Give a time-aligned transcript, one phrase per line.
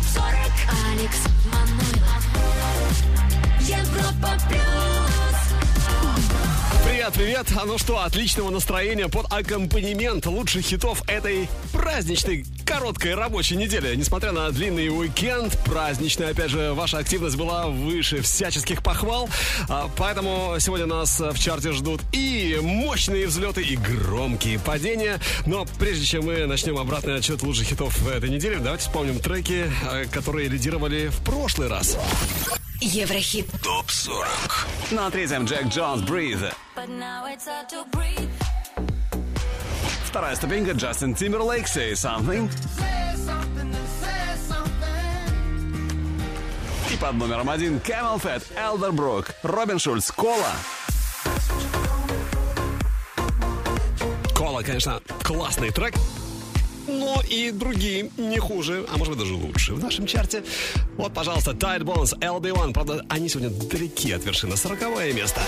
[0.00, 0.34] ТОП 40
[0.92, 1.18] Алекс
[1.52, 2.24] Манойлов.
[3.60, 4.89] Европа Плюс
[7.14, 7.60] Привет, привет!
[7.60, 13.94] А ну что, отличного настроения под аккомпанемент лучших хитов этой праздничной короткой рабочей недели.
[13.96, 19.28] Несмотря на длинный уикенд, праздничный, опять же, ваша активность была выше всяческих похвал.
[19.68, 25.20] А, Поэтому сегодня нас в чарте ждут и мощные взлеты, и громкие падения.
[25.46, 30.04] Но прежде чем мы начнем обратный отчет лучших хитов этой недели, давайте вспомним треки, э,
[30.06, 31.96] которые лидировали в прошлый раз.
[32.80, 34.66] Еврохит ТОП 40.
[34.92, 36.50] На третьем Джек Джонс Breathe.
[36.74, 38.30] But now it's hard to breathe
[40.04, 42.50] Вторая ступенька Джастин Тимберлейк Say Something.
[46.90, 50.52] И под номером один Camel Fat, Elderbrook, Робин Шульц, Кола.
[54.34, 55.94] Кола, конечно, классный трек.
[56.90, 60.42] Но и другие не хуже, а может быть даже лучше в нашем чарте.
[60.96, 62.72] Вот, пожалуйста, Tide Bones, LB1.
[62.72, 64.56] Правда, они сегодня далеки от вершины.
[64.56, 65.40] Сороковое место.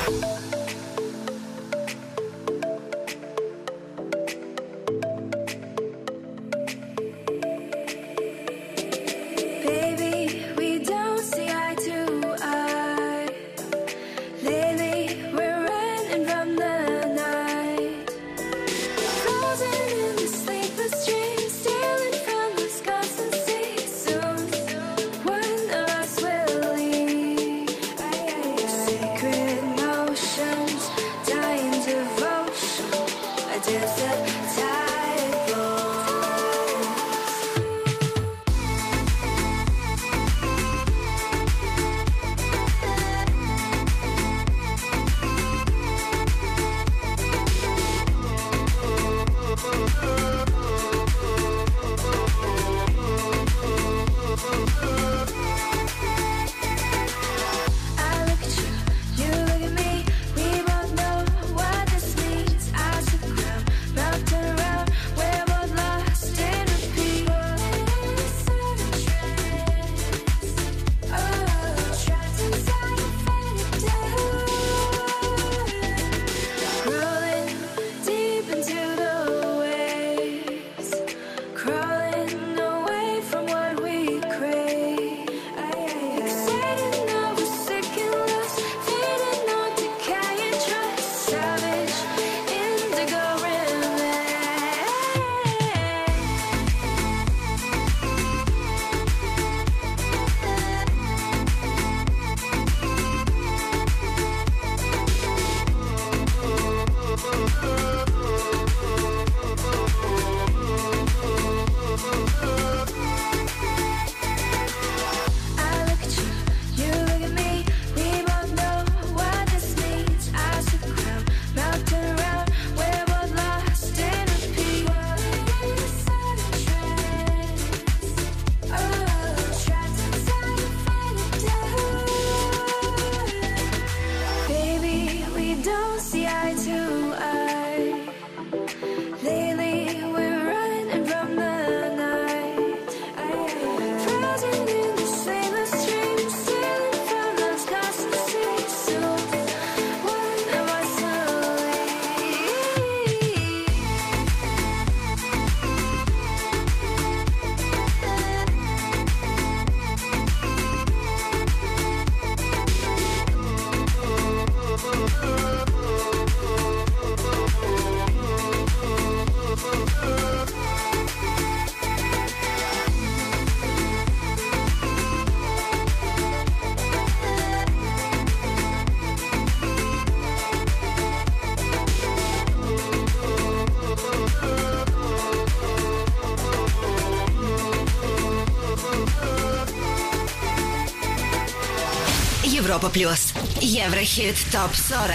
[192.83, 193.33] Европа Плюс.
[193.61, 195.13] Еврохит ТОП 40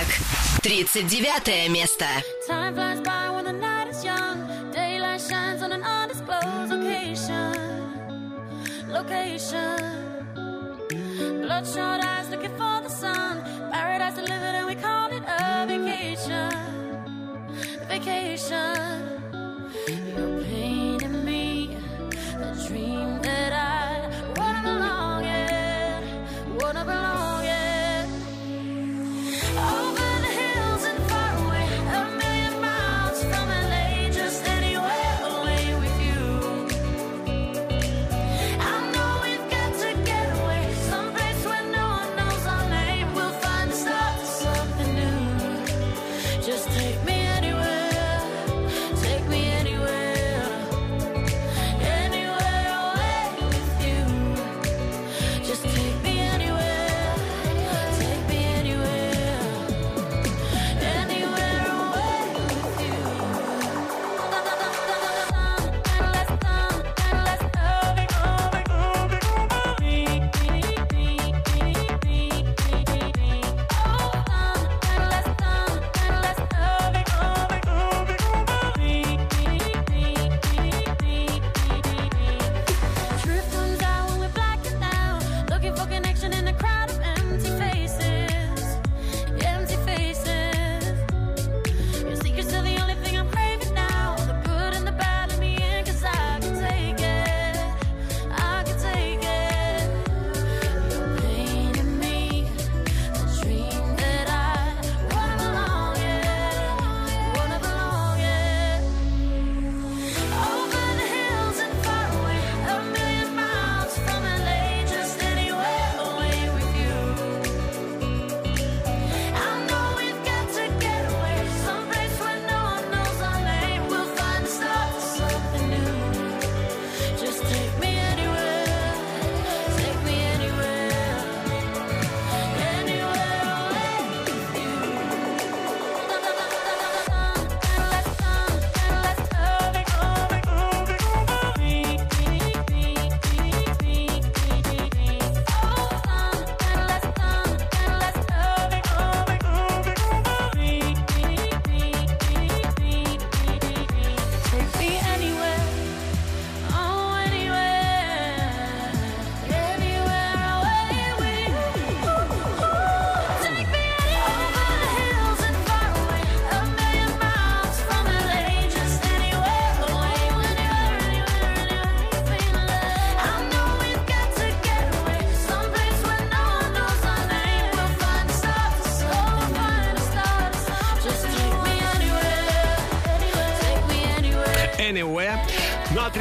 [0.64, 2.06] 39 место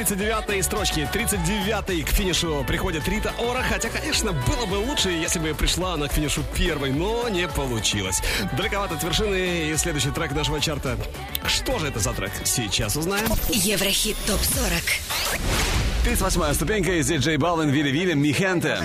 [0.07, 3.65] 39-й строчке, 39-й к финишу приходит Рита Ора.
[3.69, 8.23] Хотя, конечно, было бы лучше, если бы пришла она к финишу первой, но не получилось.
[8.57, 10.97] Далековато от вершины и следующий трек нашего чарта.
[11.47, 12.31] Что же это за трек?
[12.45, 13.27] Сейчас узнаем.
[13.49, 14.83] Еврохит ТОП-40.
[16.05, 18.79] 38-я ступенька из диджей Балвин Вилли Вилли Михенте.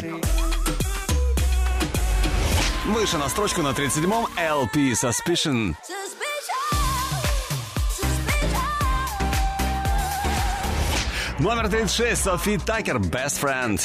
[2.85, 5.75] Выше на строчку на 37-м LP Suspicion.
[11.41, 13.81] Номер 36, Софи Такер, Best Friend.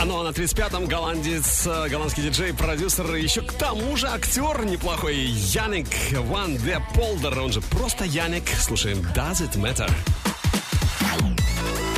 [0.00, 4.08] А ну а на 35-м голландец, э, голландский диджей, продюсер, и еще к тому же
[4.08, 5.86] актер неплохой Яник
[6.26, 8.48] Ван Де Полдер, он же просто Яник.
[8.58, 9.90] Слушаем Does It Matter?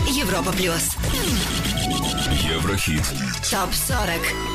[0.07, 0.95] Европа Плюс.
[2.53, 3.03] Еврохит.
[3.51, 4.54] Топ 40.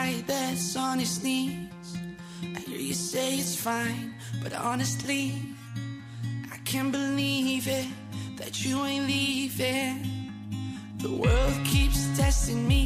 [0.00, 1.96] Guy that's on his knees.
[2.56, 5.34] I hear you say it's fine, but honestly,
[6.54, 7.88] I can't believe it
[8.36, 9.96] that you ain't leaving.
[10.98, 12.84] The world keeps testing me.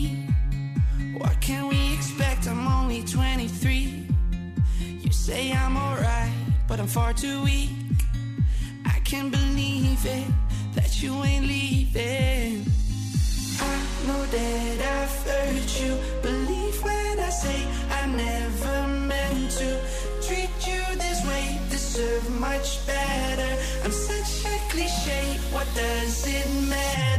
[1.18, 2.48] What can we expect?
[2.48, 4.08] I'm only 23.
[5.04, 6.34] You say I'm alright,
[6.68, 7.70] but I'm far too weak.
[8.86, 10.26] I can't believe it
[10.74, 12.64] that you ain't leaving.
[13.60, 15.96] I know that I've hurt you.
[16.22, 19.80] Believe when I say I never meant to
[20.26, 21.60] treat you this way.
[21.70, 23.50] Deserve much better.
[23.84, 25.38] I'm such a cliche.
[25.52, 27.14] What does it matter?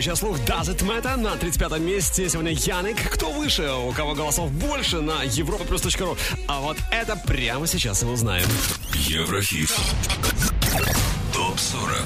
[0.00, 2.26] Ласкающий слух Does It Matter на 35-м месте.
[2.26, 3.10] Сегодня Яник.
[3.10, 3.70] Кто выше?
[3.70, 6.16] У кого голосов больше на europaplus.ru?
[6.48, 8.48] А вот это прямо сейчас и узнаем.
[8.94, 9.70] Еврохит.
[11.34, 12.02] Топ 40.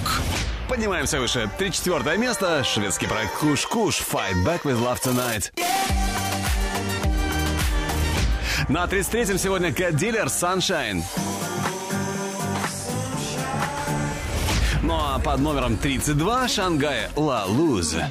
[0.69, 1.49] Поднимаемся выше.
[1.57, 2.65] 34 место.
[2.65, 4.01] Шведский проект Куш Куш.
[4.01, 5.53] Fight Back with Love Tonight.
[8.69, 11.05] На 33-м сегодня Cat Dealer Sunshine.
[15.25, 18.11] под номером 32 Шангая Ла Луза.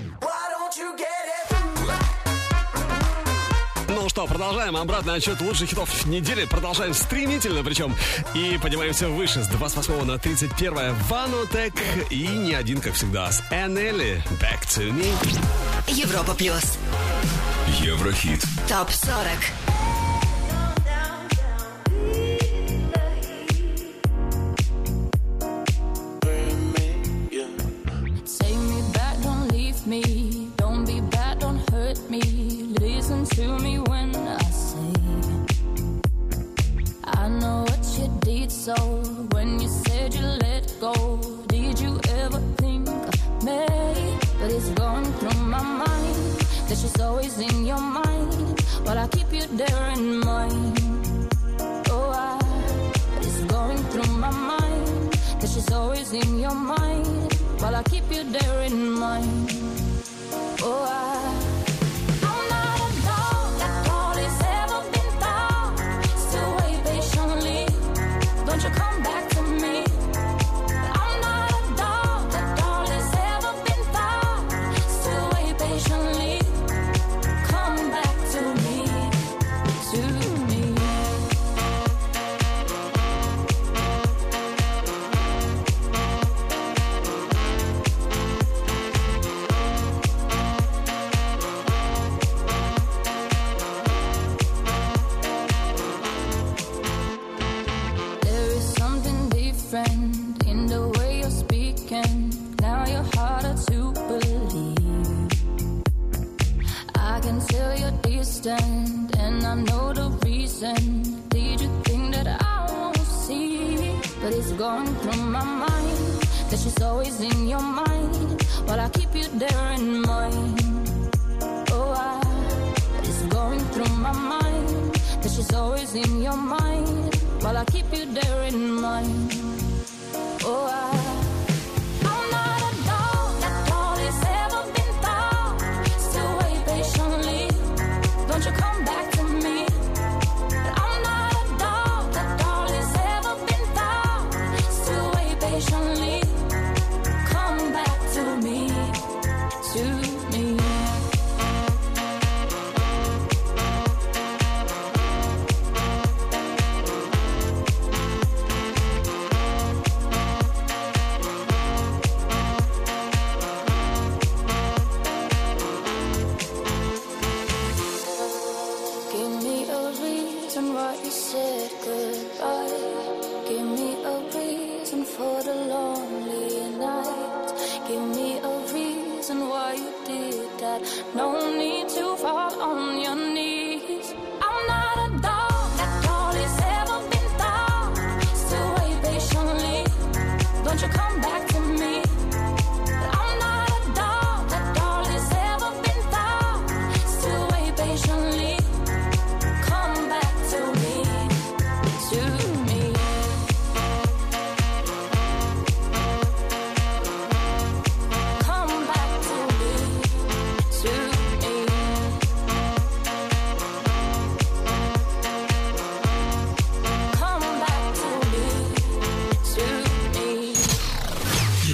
[3.87, 6.45] Ну что, продолжаем обратный отчет лучших хитов недели.
[6.45, 7.95] Продолжаем стремительно причем.
[8.33, 10.95] И поднимаемся выше с 28 на 31.
[11.07, 11.73] Ванутек
[12.09, 14.23] и не один, как всегда, с Энели.
[14.41, 15.13] Back to me.
[15.87, 16.77] Европа плюс.
[17.79, 18.43] Еврохит.
[18.67, 19.62] Топ 40.
[38.63, 39.03] soul
[39.33, 40.93] when you said you let go.
[41.47, 43.65] Did you ever think of me?
[44.39, 46.15] But it's going through my mind
[46.67, 50.79] that she's always in your mind while I keep you there in mind.
[51.91, 52.39] Oh, I,
[53.13, 58.09] but it's going through my mind that she's always in your mind while I keep
[58.09, 59.51] you there in mind.
[60.61, 61.42] Oh, I.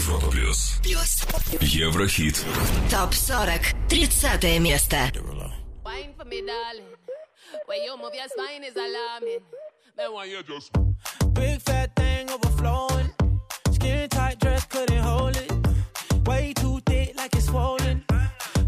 [0.10, 0.80] Европа плюс.
[0.82, 1.24] Плюс.
[1.62, 2.44] Еврохит.
[2.90, 3.76] Топ 40.
[3.90, 5.12] 30 место.
[7.68, 9.42] Where you move your spine is alarming.
[9.98, 10.72] Man, why you just
[11.34, 13.12] big fat thing overflowing?
[13.72, 15.52] Skin tight dress couldn't hold it.
[16.28, 18.04] Way too thick, like it's swollen.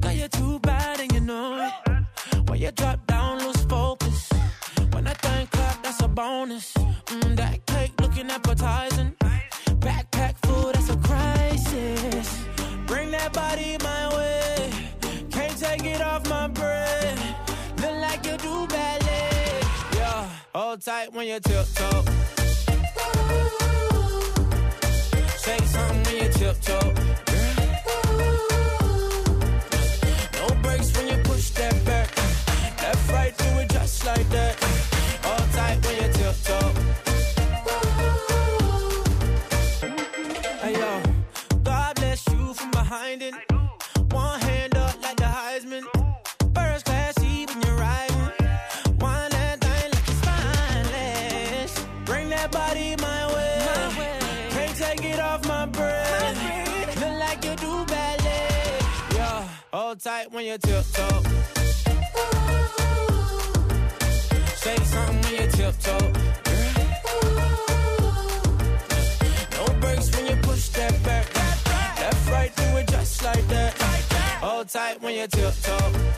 [0.03, 1.73] Now you're too bad and you know it.
[2.55, 4.29] You drop down, lose focus.
[4.91, 6.73] When I think clap, that's a bonus.
[7.07, 8.90] Mm, that cake looking appetizing.
[20.81, 22.03] tight when you tiptoe.
[25.37, 27.30] Say something when you tiptoe.
[60.41, 61.21] on your tiptoe.
[64.55, 66.11] Say something on your tiptoe.
[69.51, 71.31] No breaks when you push that back.
[71.99, 73.73] Left, right, do it just like that.
[74.41, 76.11] Hold tight when you tiptoe.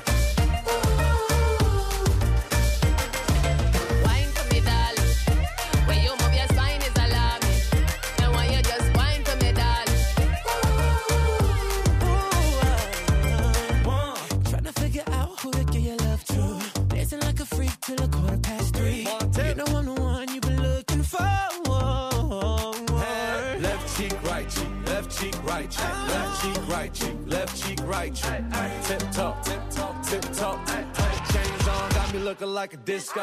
[32.34, 33.22] Looking like a disco.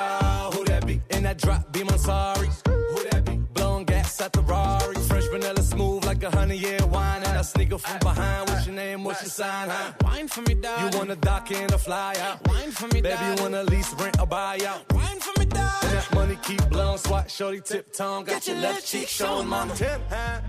[0.54, 1.00] Who that be?
[1.10, 2.48] In that drop, be my sorry.
[2.66, 3.34] Who that be?
[3.54, 4.94] Blowing gas at the Rari.
[5.08, 7.24] Fresh vanilla smooth like a honey year wine.
[7.24, 8.48] And I sneak up from behind.
[8.48, 9.02] What's your name?
[9.02, 9.68] What's your sign?
[9.68, 9.92] Huh?
[10.04, 10.94] Wine for me, dog.
[10.94, 12.46] You wanna dock in a fly out?
[12.46, 14.80] Wine for me, Baby, you wanna lease, rent, or buy out?
[14.92, 15.82] Wine for me, dog.
[15.82, 18.22] And that money keep blowing, swat, shorty, tip tongue.
[18.24, 19.74] Got, Got your left cheek showing, mama.
[19.74, 20.40] Tip, huh?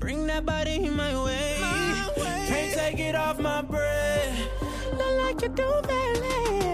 [0.00, 1.56] Bring that body in my way.
[2.48, 4.36] Can't take it off my breath.
[4.98, 6.69] Not like you do, baby.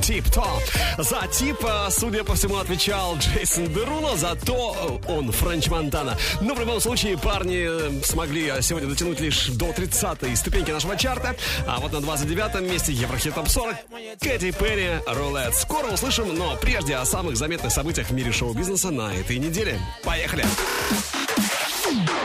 [0.00, 0.62] Тип-топ.
[0.98, 1.56] За тип,
[1.90, 6.16] судя по всему, отвечал Джейсон Деруло, зато он Френч Монтана.
[6.40, 10.96] Но в любом случае парни э, смогли э, сегодня дотянуть лишь до 30-й ступеньки нашего
[10.96, 11.36] чарта.
[11.66, 13.76] А вот на 29-м месте Еврохит Топ 40
[14.20, 15.54] Кэти Перри Рулет.
[15.54, 19.78] Скоро услышим, но прежде о самых заметных событиях в мире шоу-бизнеса на этой неделе.
[20.04, 20.44] Поехали!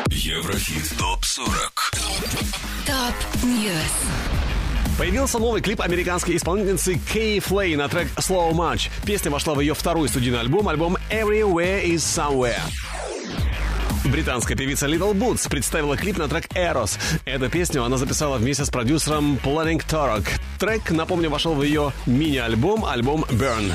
[0.08, 1.94] Еврохит ТОП-40
[2.86, 4.43] Top News.
[4.98, 8.90] Появился новый клип американской исполнительницы K.Flay на трек Slow March.
[9.06, 12.60] Песня вошла в ее второй студийный альбом, альбом Everywhere is Somewhere.
[14.06, 17.00] Британская певица Little Boots представила клип на трек Eros.
[17.26, 20.28] Эту песню она записала вместе с продюсером Planningtorock.
[20.60, 23.74] Трек, напомню, вошел в ее мини-альбом, альбом Burn.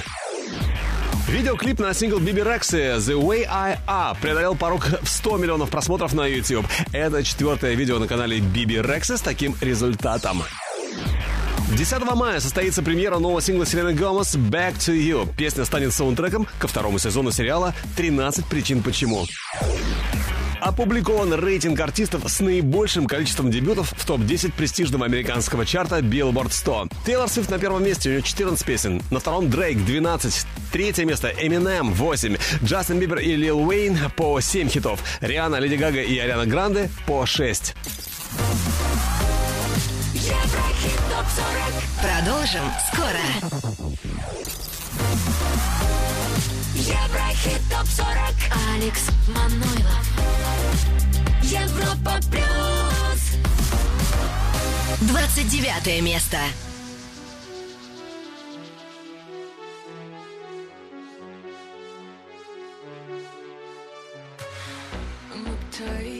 [1.28, 6.12] Видеоклип на сингл Биби Рекси «The Way I Are» преодолел порог в 100 миллионов просмотров
[6.12, 6.66] на YouTube.
[6.92, 10.42] Это четвертое видео на канале Биби Рекси с таким результатом.
[11.76, 15.28] 10 мая состоится премьера нового сингла Селены Гомес «Back to You».
[15.36, 19.26] Песня станет саундтреком ко второму сезону сериала «13 причин почему».
[20.60, 26.88] Опубликован рейтинг артистов с наибольшим количеством дебютов в топ-10 престижного американского чарта Billboard 100.
[27.06, 29.02] Тейлор Свифт на первом месте, у нее 14 песен.
[29.10, 30.46] На втором Дрейк 12.
[30.72, 32.36] Третье место Eminem 8.
[32.64, 35.00] Джастин Бибер и Лил Уэйн по 7 хитов.
[35.20, 37.74] Риана, Леди Гага и Ариана Гранде по 6.
[40.28, 41.42] Еврохит топ 40.
[42.02, 43.24] Продолжим скоро.
[46.74, 48.08] Еврохит топ 40.
[48.74, 50.06] Алекс Манойлов.
[51.42, 53.38] Европа плюс.
[55.00, 56.38] 29 место.
[65.32, 66.17] Uptight,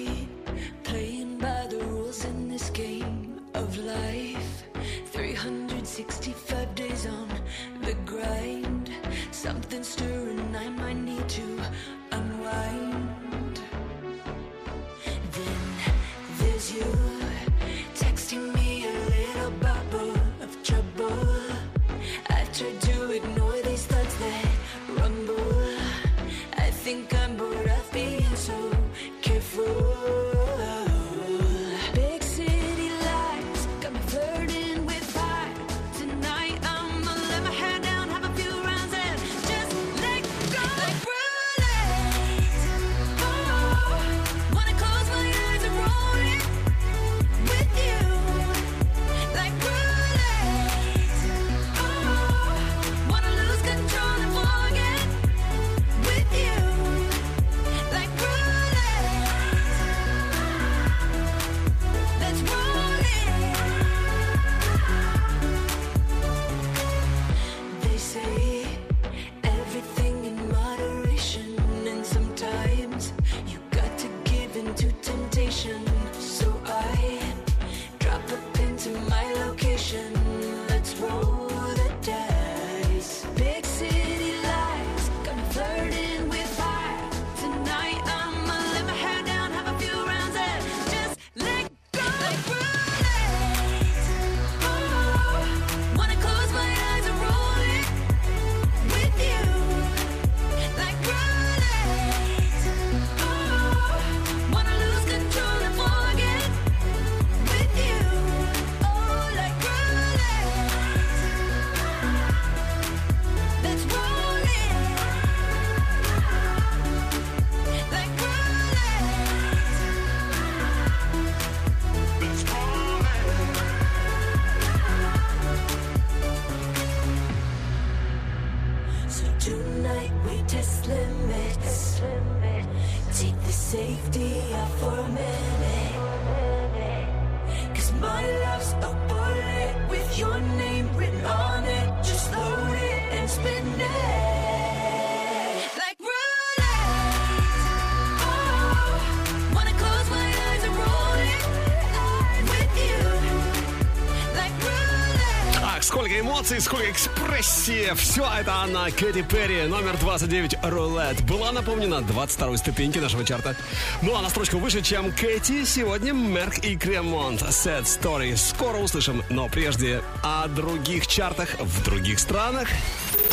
[156.61, 157.93] сколько экспрессии.
[157.95, 161.23] Все это она, Кэти Перри, номер 29, Рулет.
[161.25, 163.57] Была напомнена 22 ступеньки нашего чарта.
[164.03, 167.43] Ну а на строчку выше, чем Кэти, сегодня Мерк и Кремонт.
[167.43, 168.37] Sad Story.
[168.37, 172.69] Скоро услышим, но прежде о других чартах в других странах.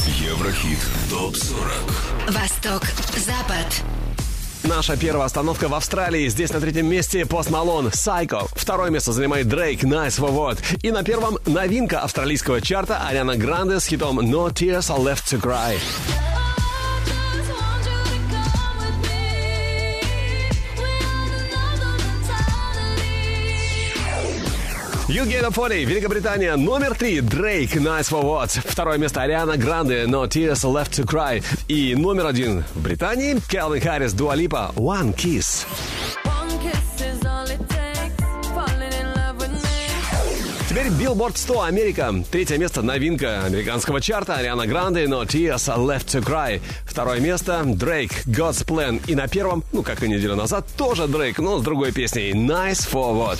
[0.07, 2.83] Еврохит ТОП-40 Восток,
[3.17, 3.83] Запад.
[4.67, 6.27] Наша первая остановка в Австралии.
[6.27, 8.49] Здесь на третьем месте Пост Малон, Psycho.
[8.65, 10.58] Второе место занимает Дрейк, Nice for What.
[10.82, 15.39] И на первом новинка австралийского чарта Ариана Гранде с хитом No Tears Are Left to
[15.39, 15.78] Cry.
[25.10, 28.60] UK 40, Великобритания, номер три, Дрейк, Nice for What.
[28.67, 31.43] Второе место Ариана Гранде, No Tears Left to Cry.
[31.67, 35.67] И номер один в Британии, Келвин Харрис, Дуалипа, One Kiss.
[40.75, 42.13] Теперь Billboard 100 Америка.
[42.29, 46.59] Третье место новинка американского чарта Ариана Гранде, No Tears Left to Cry.
[46.85, 49.01] Второе место Дрейк, God's Plan.
[49.07, 52.85] И на первом, ну как и неделю назад, тоже Дрейк, но с другой песней Nice
[52.91, 53.38] for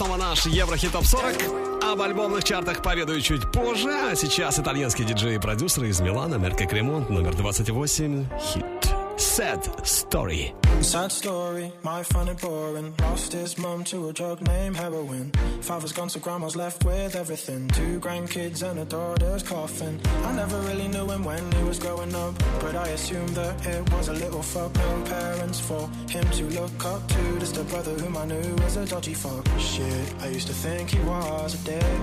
[0.00, 1.82] снова наш Еврохит Топ 40.
[1.82, 3.90] Об альбомных чартах поведаю чуть позже.
[3.90, 8.99] А сейчас итальянский диджей и продюсер из Милана Мерка Кремонт, номер 28, хит
[9.30, 10.52] Sad Story.
[10.80, 12.92] Sad story, my funny boring.
[13.00, 15.30] Lost his mum to a drug named heroin.
[15.60, 17.68] Father's gone, so grandma's left with everything.
[17.68, 20.00] Two grandkids and a daughter's coffin.
[20.24, 23.92] I never really knew him when he was growing up, but I assumed that it
[23.92, 24.74] was a little fuck.
[24.74, 27.38] No parents for him to look up to.
[27.38, 29.46] Just a brother whom I knew was a dodgy fuck.
[29.60, 32.00] Shit, I used to think he was a dick.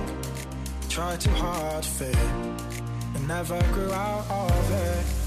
[0.87, 2.15] Tried too hard to fit,
[3.15, 5.26] and never grew out of it.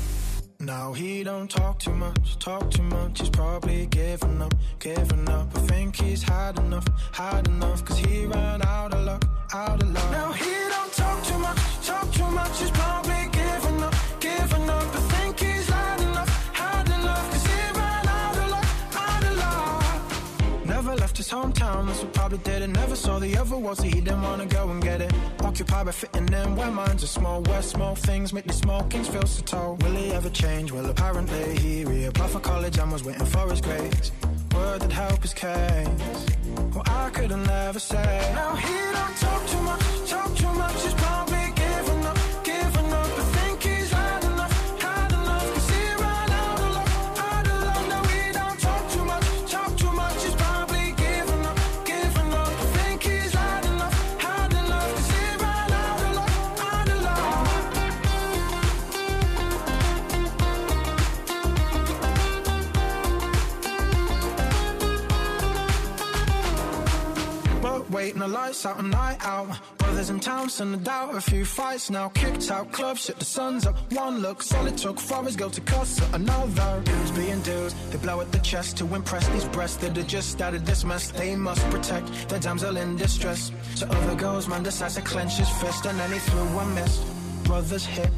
[0.63, 3.19] Now he don't talk too much, talk too much.
[3.19, 5.49] He's probably giving up, giving up.
[5.57, 7.83] I think he's had enough, had enough.
[7.83, 8.27] Cause he
[21.31, 22.69] hometown, that's what probably did it.
[22.69, 25.13] Never saw the other world, so he didn't wanna go and get it.
[25.41, 27.43] Occupied by fitting in where minds are small.
[27.43, 29.77] Where small things make the small kings feel so tall.
[29.77, 30.73] Will he ever change?
[30.73, 34.13] Well, apparently he reapplied for college and was waiting for his grades.
[34.55, 36.27] Word that help his case.
[36.75, 38.35] Well, I could have never said.
[38.35, 41.00] Now he don't talk too much, talk too much.
[68.51, 69.79] Lights out, a night out.
[69.79, 72.09] Brothers in town, send a doubt, a few fights now.
[72.09, 73.77] Kicked out club, shit, the sun's up.
[73.93, 76.83] One look, solid took his girl to cuss another.
[76.85, 80.43] Dudes being dudes, they blow at the chest to impress these breasts that are just
[80.43, 81.13] out of this mess.
[81.13, 83.53] They must protect their damsel in distress.
[83.77, 86.99] So other girls, man decides to clench his fist, and then he threw one miss.
[87.45, 88.11] Brothers hit,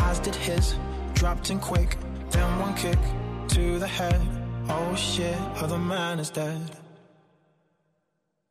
[0.00, 0.74] as did his.
[1.14, 1.96] Dropped in quick,
[2.30, 2.98] then one kick
[3.50, 4.20] to the head.
[4.68, 6.76] Oh shit, other man is dead.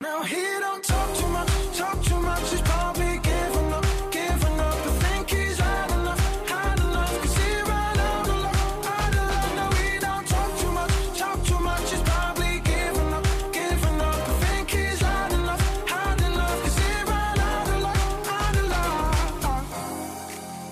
[0.06, 2.52] Now he don't talk too much, talk too much.
[2.52, 4.78] He's probably giving up, giving up.
[4.90, 7.22] I think he's had enough, had enough.
[7.22, 9.50] Cause he ran out of luck, out of luck.
[9.60, 11.90] Now he don't talk too much, talk too much.
[11.90, 14.30] He's probably giving up, giving up.
[14.32, 16.58] I think he's had enough, had enough.
[16.64, 18.02] Cause he ran out of luck,
[18.40, 19.58] out of luck.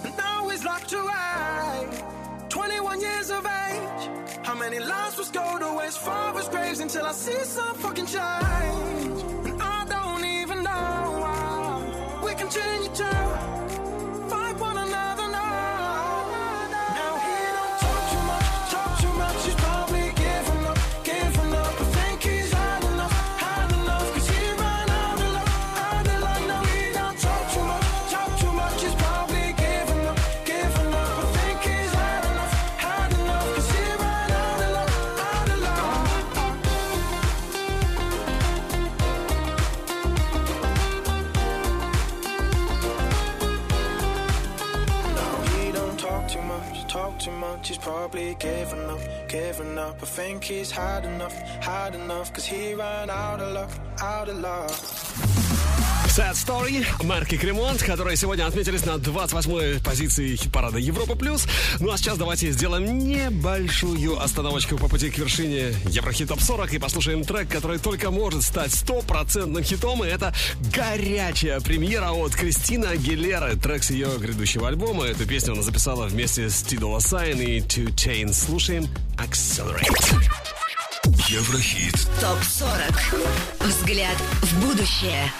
[0.05, 1.89] And now he's locked away,
[2.49, 4.03] 21 years of age.
[4.43, 5.97] How many lives was go to waste?
[5.97, 8.52] Father's graves until I see some fucking change.
[48.03, 49.95] Probably giving up, giving up.
[50.01, 52.33] I think he's had enough, had enough.
[52.33, 55.02] Cause he ran out of luck, out of luck.
[56.15, 61.15] Sad Story, Merk & Kremont, которые сегодня отметились на 28-й позиции хит-парада Европа+.
[61.15, 61.47] плюс.
[61.79, 66.77] Ну а сейчас давайте сделаем небольшую остановочку по пути к вершине Еврохит Топ 40 и
[66.77, 70.35] послушаем трек, который только может стать стопроцентным хитом, и это
[70.71, 75.05] горячая премьера от Кристины Агилеры, трек с ее грядущего альбома.
[75.05, 78.33] Эту песню она записала вместе с Ty Dolla $ign и 2 Chainz.
[78.33, 80.52] Слушаем Accelerate.
[81.27, 81.95] Еврохит.
[82.19, 83.65] ТОП-40.
[83.65, 85.31] Взгляд в будущее.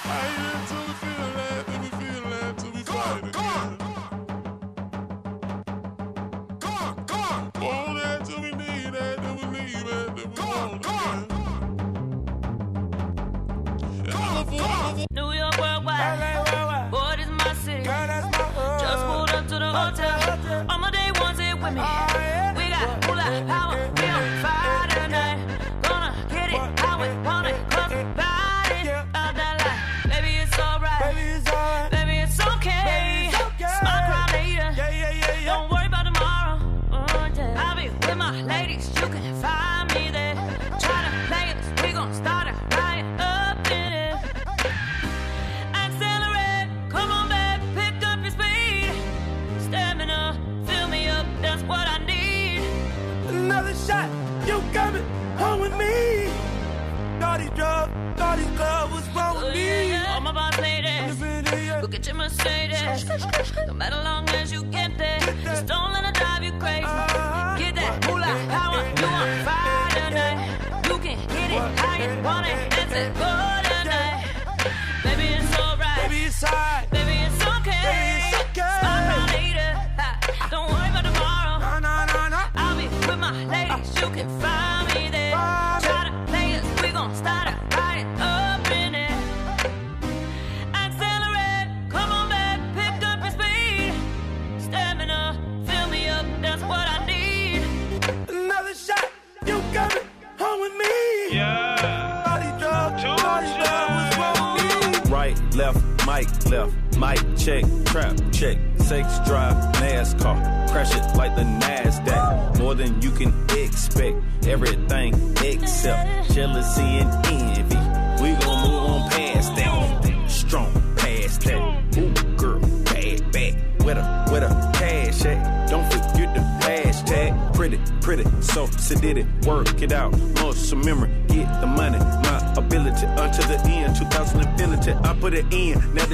[72.96, 73.33] It,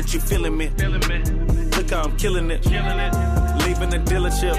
[0.09, 1.19] that you feeling me, feeling me.
[1.77, 3.13] look how I'm killing it, killing it,
[3.65, 4.55] leaving the dealership,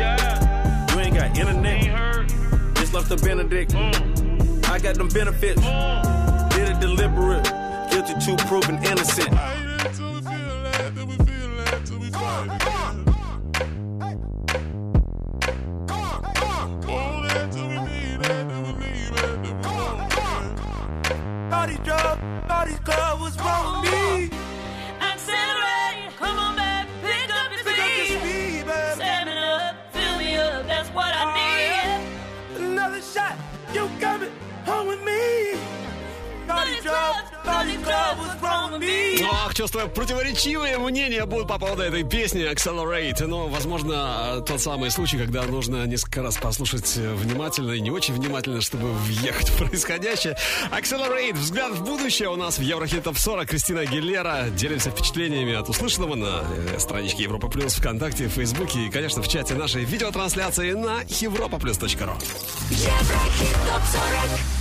[0.92, 3.74] you ain't got internet, just left the Benedict,
[4.66, 5.60] I got them benefits,
[6.54, 7.44] did it deliberate,
[7.90, 9.29] guilty to proven innocent.
[38.78, 39.22] Me?
[39.22, 43.26] Ох, чувствую, противоречивые мнения будут по поводу этой песни Accelerate.
[43.26, 48.60] Но, возможно, тот самый случай, когда нужно несколько раз послушать внимательно и не очень внимательно,
[48.60, 50.36] чтобы въехать в происходящее.
[50.70, 51.34] Accelerate.
[51.34, 53.48] Взгляд в будущее у нас в Еврохит Топ 40.
[53.48, 54.48] Кристина Гиллера.
[54.50, 59.54] Делимся впечатлениями от услышанного на э, страничке Европа Плюс ВКонтакте, Фейсбуке и, конечно, в чате
[59.54, 62.14] нашей видеотрансляции на europaplus.ru.
[62.70, 64.60] Еврохит ТОП-40.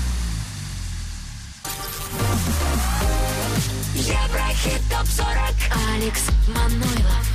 [4.09, 5.93] Еврохит ТОП-40.
[5.93, 7.25] Алекс Манойлов.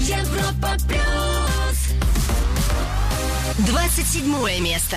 [0.00, 1.94] Европа Плюс.
[3.58, 4.96] 27 место.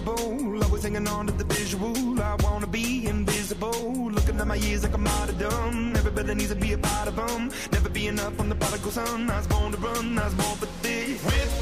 [0.00, 0.62] feeling.
[0.62, 2.20] Always hanging on to the visual.
[2.20, 4.10] I wanna be invisible.
[4.10, 5.96] Looking at my years like I'm out of dumb.
[5.96, 7.50] Everybody needs to be a part of them.
[7.72, 9.30] Never be enough from the prodigal son.
[9.30, 11.22] I was born to run, I was born for this.
[11.24, 11.53] Whip,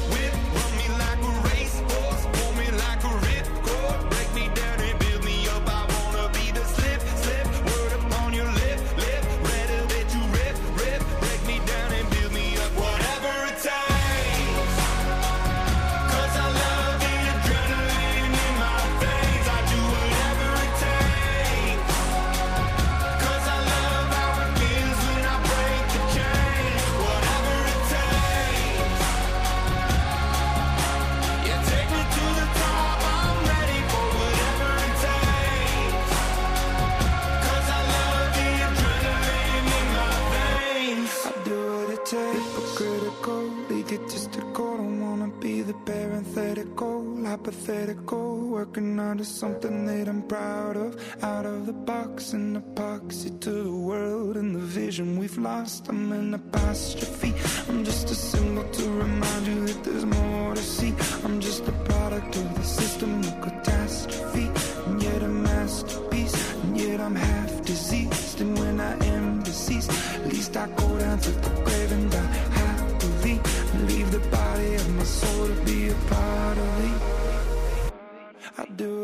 [47.43, 48.47] hypothetical.
[48.47, 51.23] Working onto something that I'm proud of.
[51.23, 55.89] Out of the box, an epoxy to the world and the vision we've lost.
[55.89, 57.33] I'm an apostrophe.
[57.67, 60.93] I'm just a symbol to remind you that there's more to see.
[61.25, 64.49] I'm just a product of the system of catastrophe.
[64.85, 66.53] And yet a masterpiece.
[66.63, 68.39] And yet I'm half diseased.
[68.39, 72.33] And when I am deceased, at least I go down to the grave and die
[72.61, 73.41] happily.
[73.87, 77.22] Leave the body of my soul to be a part of me.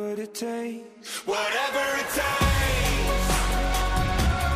[0.09, 1.21] What it takes.
[1.27, 3.27] Whatever it takes.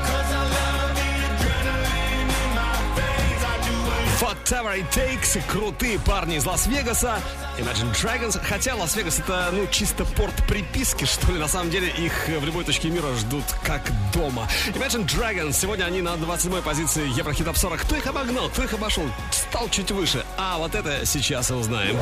[0.08, 3.44] Cause I love the adrenaline in my veins.
[3.46, 5.38] I do what Whatever it takes.
[5.48, 7.20] Крутые парни из Лас-Вегаса.
[7.60, 8.40] Imagine Dragons.
[8.44, 11.38] Хотя Лас-Вегас это, ну, чисто порт приписки, что ли.
[11.38, 14.48] На самом деле их в любой точке мира ждут как дома.
[14.74, 15.54] Imagine Dragons.
[15.54, 17.80] Сегодня они на 27-й позиции Еврохит Топ 40.
[17.82, 19.04] Кто их обогнал, кто их обошел?
[19.32, 20.26] Стал чуть выше.
[20.36, 22.00] А вот это сейчас и узнаем.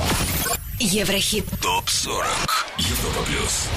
[0.83, 1.45] Еврохит.
[1.61, 2.25] ТОП 40.
[2.79, 3.67] Европа плюс.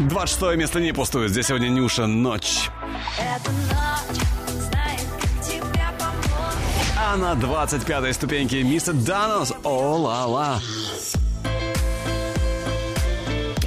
[0.00, 1.30] 26 место не пустует.
[1.30, 2.68] Здесь сегодня Нюша «Ночь».
[3.16, 6.96] Эта ночь знает, как тебя помочь.
[6.98, 10.60] А на 25 ступеньке Мистер Данос «О-ла-ла».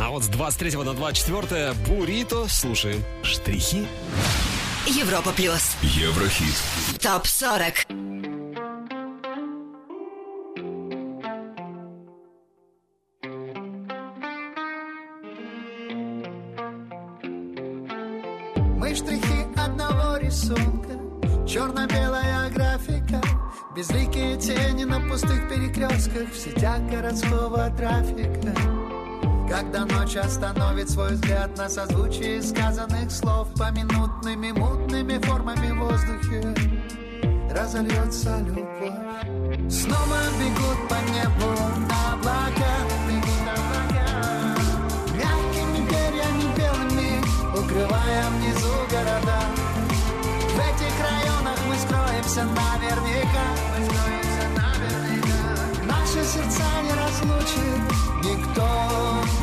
[0.01, 2.49] А вот с 23 на 24 Бурито.
[2.49, 3.01] Слушаем.
[3.23, 3.87] Штрихи.
[4.87, 5.77] Европа плюс.
[5.81, 6.55] Еврохит.
[7.01, 8.12] Топ 40.
[20.33, 20.93] Рисунка.
[21.47, 23.21] Черно-белая графика
[23.75, 28.53] Безликие тени на пустых перекрестках В сетях городского трафика.
[29.47, 36.55] Когда ночь остановит свой взгляд На созвучие сказанных слов Поминутными мутными формами в воздухе
[37.51, 39.71] Разольется любовь.
[39.71, 41.51] Снова бегут по небу
[42.09, 42.73] облака
[43.07, 44.55] Бегут облака.
[45.13, 47.21] Мягкими перьями белыми
[47.55, 48.02] Укрывая
[52.33, 53.45] скроемся наверняка.
[53.85, 55.83] Скроемся наверняка.
[55.85, 57.83] Наши сердца не разлучит
[58.23, 58.67] Никто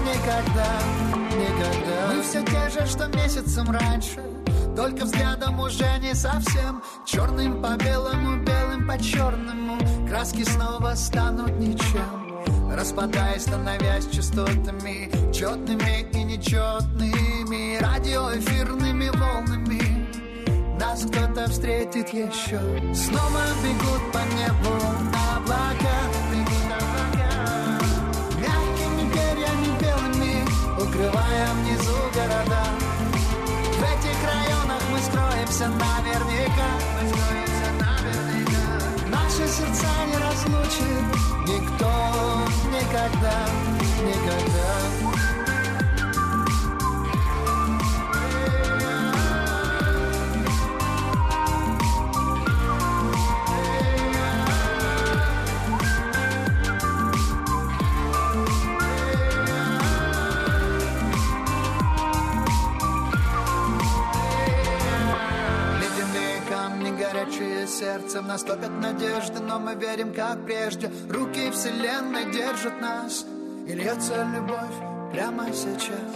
[0.05, 0.78] никогда,
[1.36, 2.14] никогда.
[2.14, 4.22] Мы все те же, что месяцем раньше.
[4.76, 6.82] Только взглядом уже не совсем.
[7.05, 9.78] Черным по белому, белым по черному.
[10.09, 12.72] Краски снова станут ничем.
[12.72, 15.11] Распадаясь, становясь частотами.
[15.32, 19.89] Четными и нечетными Радиоэфирными волнами
[20.81, 22.59] Нас кто-то встретит еще.
[22.95, 24.74] Снова бегут по небу
[25.37, 26.70] облака облака.
[28.41, 30.43] Мягкими перьями белыми
[30.81, 32.64] Укрывая внизу города.
[33.76, 36.70] В этих районах мы скроемся наверняка.
[36.97, 39.07] Мы скроемся наверняка.
[39.11, 41.05] Наши сердца не разлучит
[41.47, 41.93] Никто
[42.72, 43.37] никогда,
[44.03, 45.10] никогда
[67.71, 70.91] сердцем Нас топят надежды, но мы верим, как прежде.
[71.09, 73.25] Руки вселенной держат нас
[73.66, 76.11] И льется любовь прямо сейчас.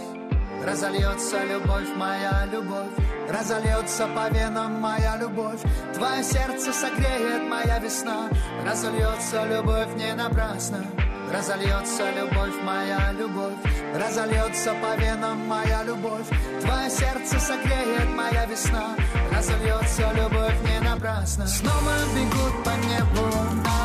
[0.63, 2.91] Разольется любовь, моя любовь
[3.29, 5.59] Разольется по венам моя любовь.
[5.95, 8.29] Твое сердце согреет моя весна.
[8.63, 10.85] Разольется любовь не напрасно.
[11.33, 16.27] Разольется любовь, моя любовь Разольется по венам моя любовь.
[16.61, 18.93] Твое сердце согреет моя весна.
[19.31, 21.47] Разольется любовь не напрасно.
[21.47, 23.25] Снова бегут по небу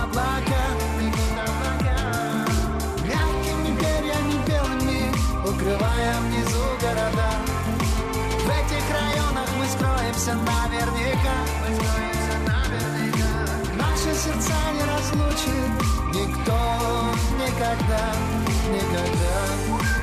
[0.03, 0.65] облака.
[3.05, 5.13] Мягкими перьями белыми
[5.49, 7.31] Укрывая внизу города.
[8.41, 13.07] В этих районах мы скроемся Мы скроемся наверняка.
[13.79, 15.73] Наши сердца не разлучит
[16.13, 16.59] Никто
[17.39, 18.13] никогда,
[18.73, 20.00] никогда.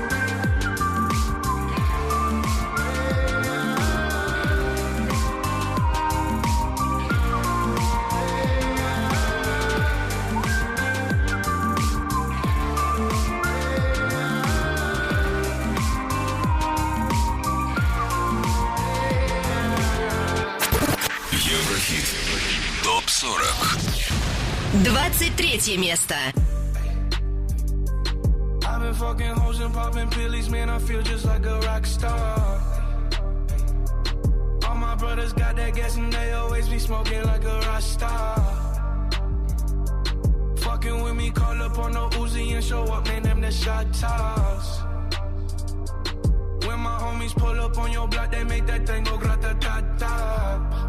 [23.16, 24.84] Топ-40.
[24.84, 26.14] 23 место.
[28.66, 30.68] I've been fucking hoes and popping pillies, man.
[30.68, 32.60] I feel just like a rock star.
[34.68, 38.36] All my brothers got that gas and they always be smoking like a rock star.
[40.58, 43.22] Fucking with me, call up on the Uzi and show up, man.
[43.22, 44.82] Them the shot toss.
[46.66, 49.80] When my homies pull up on your block, they make that thing go grata ta
[49.98, 50.85] ta.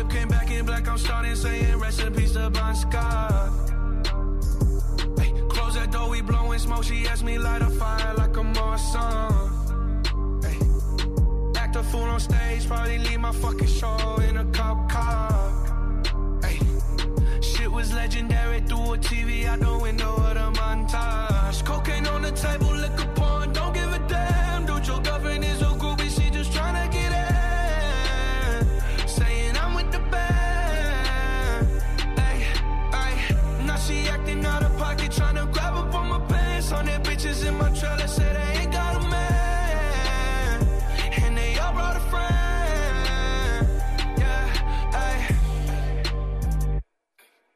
[0.00, 0.88] whip, came back in black.
[0.88, 3.52] I'm starting saying recipes to Bon Scott.
[5.18, 6.84] Hey, close that door, we blowing smoke.
[6.84, 10.44] She asked me light a fire like a Marsan.
[10.44, 10.58] Hey,
[11.60, 16.40] act a fool on stage, probably leave my fucking show in a cop car.
[16.42, 16.58] Hey,
[17.40, 21.64] shit was legendary through a TV out the window of the montage.
[21.64, 23.89] Cocaine on the table, liquor porn, don't give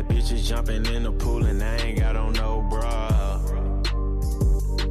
[0.00, 3.38] Bad bitches, jumping in the pool, and I ain't got on no bra.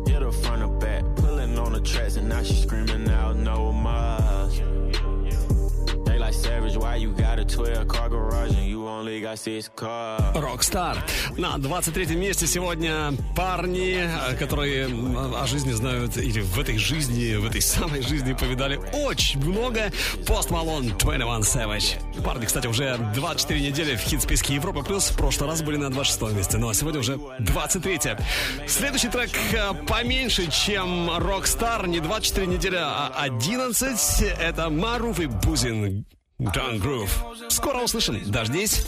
[0.06, 3.72] Hit her front or back, pulling on the tracks, and now she screaming out no
[3.72, 4.50] more.
[6.06, 8.69] They like savage, why you got a 12 car garage and
[10.36, 10.98] Рокстар.
[11.38, 17.46] На 23 месте сегодня парни, э, которые о жизни знают, или в этой жизни, в
[17.46, 19.92] этой самой жизни повидали очень много.
[20.26, 22.24] Post Malone, 21 Savage.
[22.24, 24.84] Парни, кстати, уже 24 недели в хит-списке Европа+.
[24.84, 25.10] плюс.
[25.10, 28.00] В прошлый раз были на 26 месте, ну а сегодня уже 23
[28.68, 31.88] Следующий трек э, поменьше, чем Rockstar.
[31.88, 34.22] Не 24 недели, а 11.
[34.40, 36.06] Это MARUV и Boosin.
[36.42, 37.12] Drunk Groove.
[37.50, 38.22] Скоро услышим.
[38.32, 38.82] Дождись.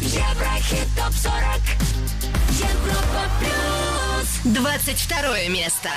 [0.00, 1.60] Еврохит ТОП-40.
[2.50, 4.54] Европа Плюс.
[4.54, 5.90] 22 место.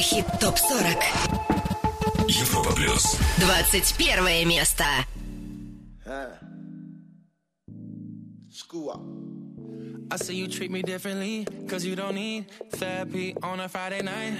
[0.00, 0.96] Еврохит ТОП-40.
[2.28, 3.18] Европа плюс.
[3.38, 4.84] 21 место.
[8.50, 9.02] School up.
[10.10, 14.38] I see you treat me differently, cause you don't need therapy on a Friday night.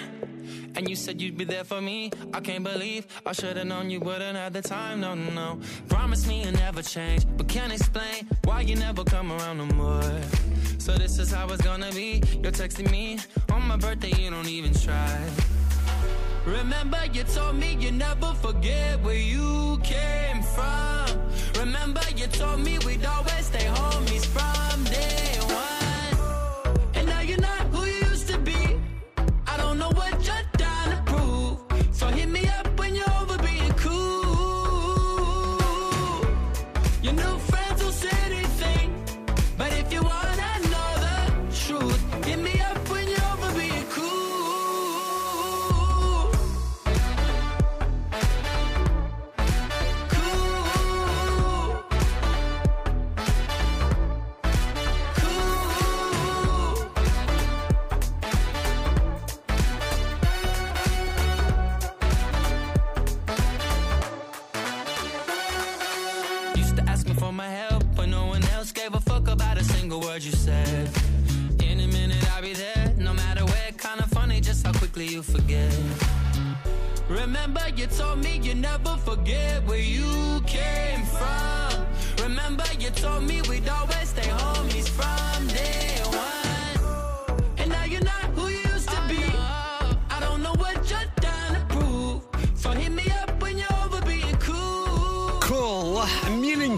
[0.74, 2.10] And you said you'd be there for me.
[2.32, 5.00] I can't believe I should've known you wouldn't have the time.
[5.00, 5.60] No, no, no.
[5.88, 10.20] Promise me you'll never change, but can't explain why you never come around no more.
[10.78, 12.22] So this is how it's gonna be.
[12.40, 13.18] You're texting me
[13.50, 15.18] on my birthday, you don't even try.
[16.51, 21.07] Remember, you told me you never forget where you came from.
[21.57, 24.50] Remember, you told me we'd always stay homies from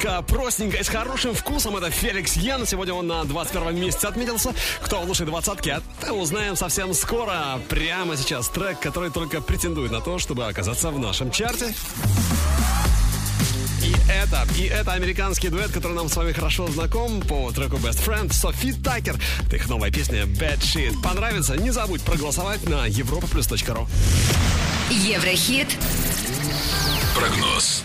[0.04, 1.78] Миленько, простенько и с хорошим вкусом.
[1.78, 2.66] Это Феликс Ян.
[2.66, 4.54] Сегодня он на 21 месте отметился.
[4.82, 7.60] Кто в лучшей двадцатке, это узнаем совсем скоро.
[7.70, 11.74] Прямо сейчас трек, который только претендует на то, чтобы оказаться в нашем чарте.
[13.82, 18.06] И это, и это американский дуэт, который нам с вами хорошо знаком по треку Best
[18.06, 19.16] Friend Софи Такер.
[19.46, 21.02] Это их новая песня Bad Shit.
[21.02, 21.56] Понравится?
[21.56, 23.88] Не забудь проголосовать на europaplus.ru
[24.90, 25.68] Еврохит
[27.16, 27.84] Прогноз.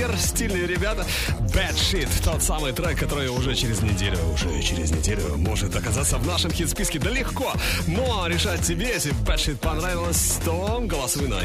[0.00, 1.06] Такер, стильные ребята.
[1.54, 6.26] Bad Shit, тот самый трек, который уже через неделю, уже через неделю может оказаться в
[6.26, 6.98] нашем хит-списке.
[6.98, 7.52] Да легко.
[7.86, 11.42] Но решать тебе, если Bad Shit понравилось, то голосуй на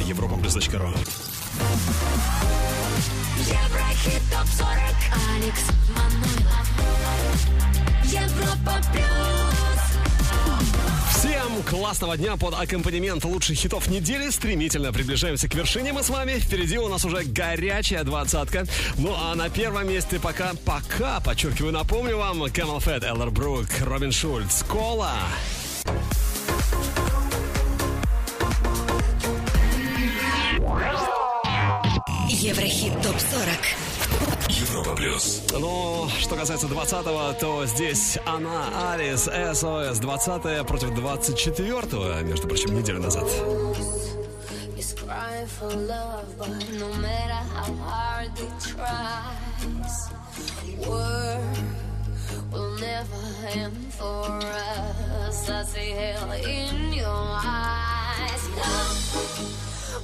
[4.32, 4.86] ТОП-40
[5.36, 5.62] Алекс
[8.06, 9.75] Европа Плюс
[11.26, 14.30] Всем классного дня под аккомпанемент лучших хитов недели.
[14.30, 16.34] Стремительно приближаемся к вершине мы с вами.
[16.34, 18.66] Впереди у нас уже горячая двадцатка.
[19.00, 24.12] Ну а на первом месте пока, пока, подчеркиваю, напомню вам, Camel Fat, Эллер Брук, Робин
[24.12, 25.16] Шульц, Кола.
[32.30, 33.95] Еврохит ТОП-40 Европа
[34.96, 35.44] плюс.
[35.52, 40.00] Ну, что касается 20-го, то здесь она, Алис, СОС.
[40.00, 43.26] 20 против 24-го, между прочим, неделю назад.
[44.78, 50.12] Is crying for love, but no matter how hard they tries,
[50.86, 51.40] war
[52.52, 53.22] will never
[53.54, 55.50] end for us.
[55.50, 58.44] I see hell in your eyes.
[58.58, 58.98] Love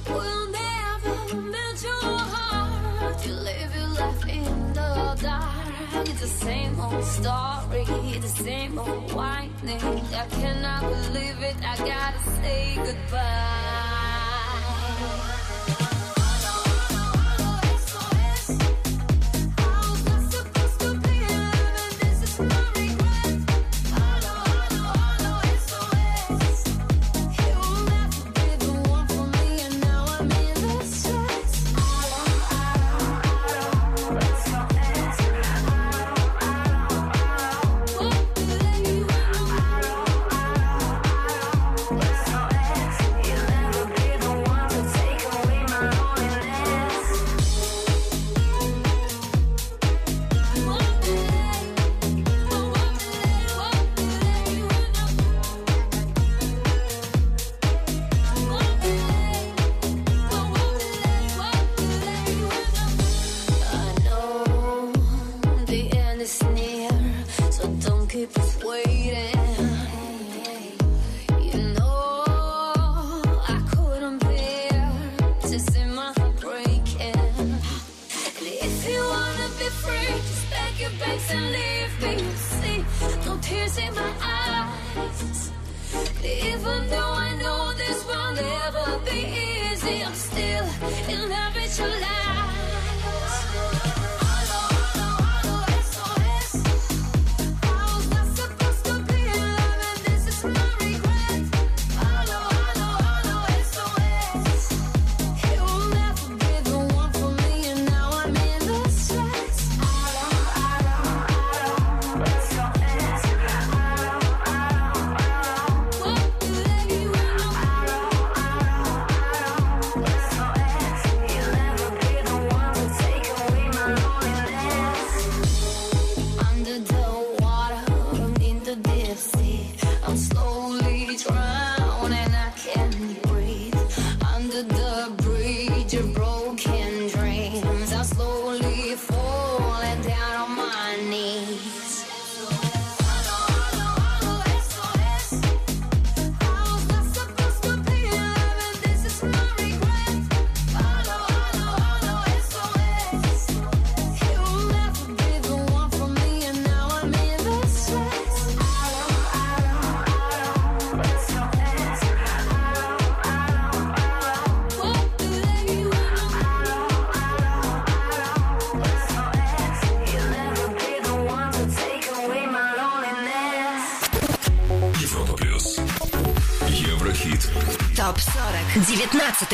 [0.08, 0.61] will never melt your
[3.20, 6.08] You live your life in the dark.
[6.08, 7.84] It's the same old story,
[8.18, 9.80] the same old whining.
[10.14, 11.56] I cannot believe it.
[11.62, 13.42] I gotta say goodbye.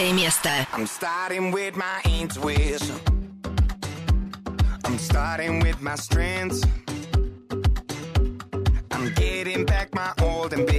[0.08, 2.96] 19 место I'm starting with my intuition.
[4.86, 6.64] I'm starting with my strengths.
[8.92, 10.77] I'm getting back my old ambitions.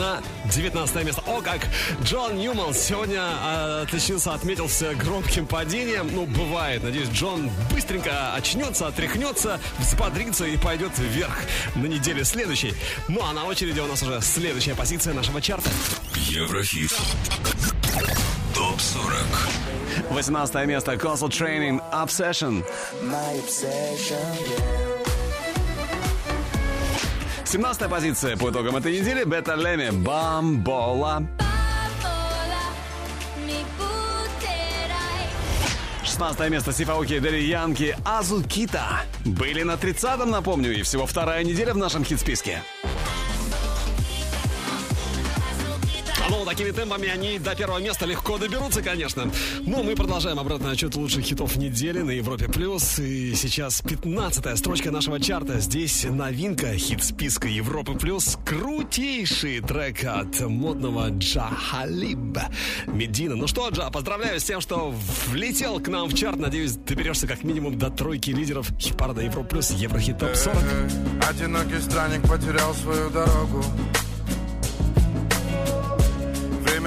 [0.00, 1.22] На 19 место.
[1.26, 1.60] О, как
[2.02, 6.10] Джон Ньюман сегодня а, отличился, отметился громким падением.
[6.12, 6.82] Ну, бывает.
[6.82, 11.38] Надеюсь, Джон быстренько очнется, отряхнется, взбодрится и пойдет вверх
[11.76, 12.74] на неделе следующей.
[13.08, 15.70] Ну, а на очереди у нас уже следующая позиция нашего чарта.
[16.14, 16.92] Еврохит.
[18.54, 19.14] Топ 40.
[20.10, 22.64] 18 место Console Training Obsession.
[23.02, 24.16] My obsession,
[24.48, 24.89] yeah.
[27.50, 31.26] 17 позиция по итогам этой недели Бета Леми Бамбола.
[36.04, 39.02] 16 место Сифауки Дели Янки Азукита.
[39.24, 42.62] Были на 30-м, напомню, и всего вторая неделя в нашем хит-списке.
[46.60, 49.30] Такими темпами они до первого места легко доберутся, конечно.
[49.60, 52.48] Но мы продолжаем обратный отчет лучших хитов недели на Европе+.
[52.48, 55.58] плюс И сейчас 15 строчка нашего чарта.
[55.60, 57.94] Здесь новинка хит списка Европы+.
[57.94, 58.36] плюс.
[58.44, 62.38] Крутейший трек от модного Джа Халиб
[62.86, 63.36] Медина.
[63.36, 64.94] Ну что, Джа, поздравляю с тем, что
[65.28, 66.38] влетел к нам в чарт.
[66.38, 70.58] Надеюсь, доберешься как минимум до тройки лидеров хит-парада Европы+, плюс Еврохит ТОП 40.
[71.26, 73.64] Одинокий странник потерял свою дорогу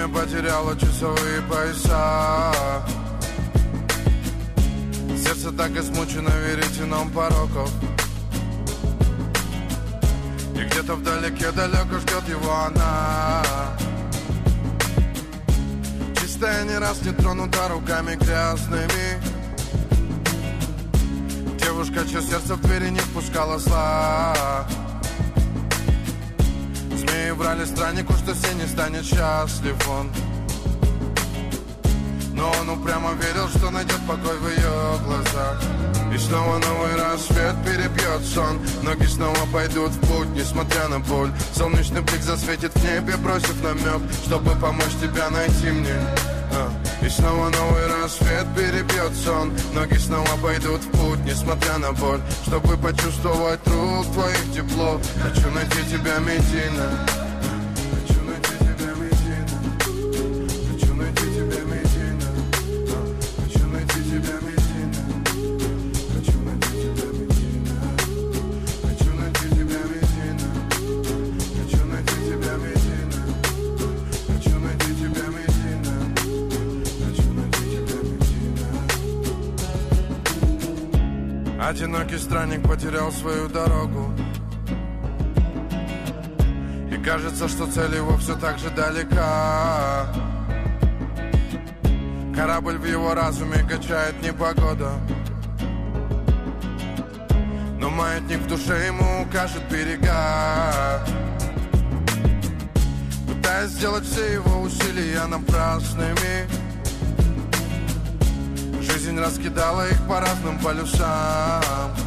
[0.04, 2.52] Время потеряло часовые пояса.
[5.16, 7.72] Сердце так и смучено веретеном пороков.
[10.56, 13.44] И где-то вдалеке далеко ждет его она.
[16.20, 19.22] Чистая не раз не тронута руками грязными.
[21.60, 24.68] Девушка, чье сердце в двери не впускала зла
[27.04, 30.10] Змеи врали страннику, что все не станет счастлив он.
[32.34, 35.62] Но он упрямо верил, что найдет покой в ее глазах.
[36.14, 38.60] И снова новый рассвет перебьет сон.
[38.84, 41.32] Ноги снова пойдут в путь, несмотря на боль.
[41.54, 46.33] Солнечный блик засветит в небе, бросив намек Чтобы помочь тебя найти мне.
[47.06, 49.54] И снова новый рассвет перебьет сон.
[49.74, 52.22] Ноги снова пойдут в путь, несмотря на боль.
[52.48, 57.23] Чтобы почувствовать рук твоих тепло Хочу найти тебя, Медина
[82.14, 84.14] Одинокий странник потерял свою дорогу.
[86.92, 90.14] И кажется, что цель его все так же далека.
[92.36, 94.92] Корабль в его разуме качает непогода.
[97.80, 101.04] Но маятник в душе ему укажет берега.
[103.28, 106.48] Пытаясь сделать все его усилия напрасными
[108.82, 112.03] Жизнь раскидала их по разным полюсам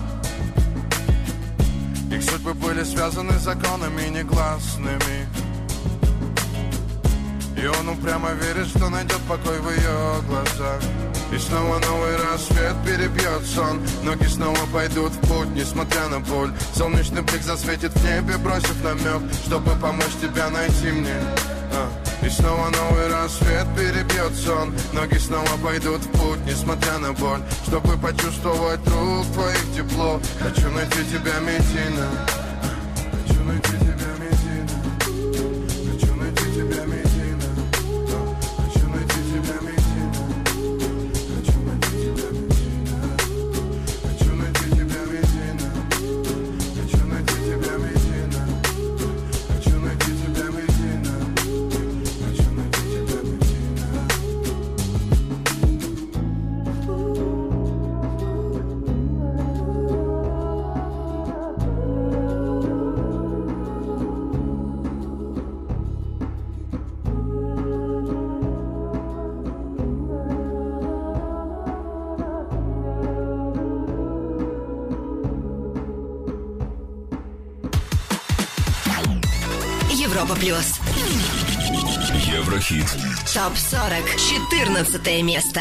[2.16, 5.28] Их судьбы были связаны законами негласными.
[7.62, 10.80] И он упрямо верит, что найдет покой в ее глазах.
[11.30, 13.82] И снова новый рассвет перебьет сон.
[14.02, 16.50] Ноги снова пойдут в путь, несмотря на боль.
[16.74, 21.16] Солнечный блик засветит в небе, бросив намек Чтобы помочь тебя найти мне.
[22.26, 27.40] И снова новый рассвет перебьет сон Ноги снова пойдут в путь, несмотря на боль.
[27.68, 32.45] Чтобы почувствовать рук твоих тепло Хочу найти тебя, Медина
[83.46, 84.02] ТОП-40.
[84.74, 85.60] 14 место.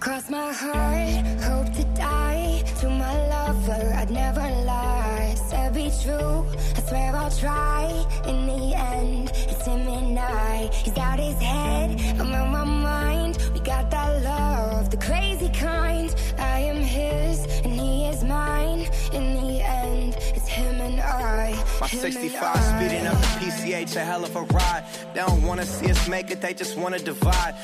[0.00, 2.62] Cross my heart, hope to die.
[2.80, 5.34] To my lover, i never lie.
[5.74, 7.92] Be true, I swear I'll try.
[8.26, 10.70] In the end, it's him and I.
[10.72, 13.36] He's out his head, I'm my mind.
[13.52, 16.14] We got love, the crazy kind.
[16.38, 18.88] I am his, and he is mine.
[19.12, 21.52] In the end, it's him and I.
[21.80, 23.25] My 65 speeding up
[23.66, 24.84] PCH, a hell of a ride.
[25.12, 27.54] They don't wanna see us make it, they just wanna divide.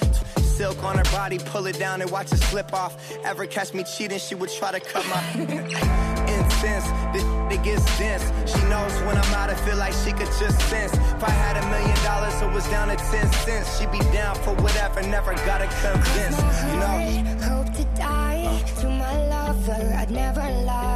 [0.43, 2.95] Silk on her body, pull it down and watch it slip off.
[3.25, 5.23] Ever catch me cheating, she would try to cut my
[6.35, 6.87] incense.
[7.13, 8.25] This it gets dense.
[8.51, 10.93] She knows when I'm out, I feel like she could just sense.
[10.93, 13.79] If I had a million dollars, it was down to 10 cents.
[13.79, 16.39] She'd be down for whatever, never gotta convince.
[16.69, 16.97] You know?
[17.49, 19.95] Hope to die to my lover.
[19.99, 20.92] I'd never lie.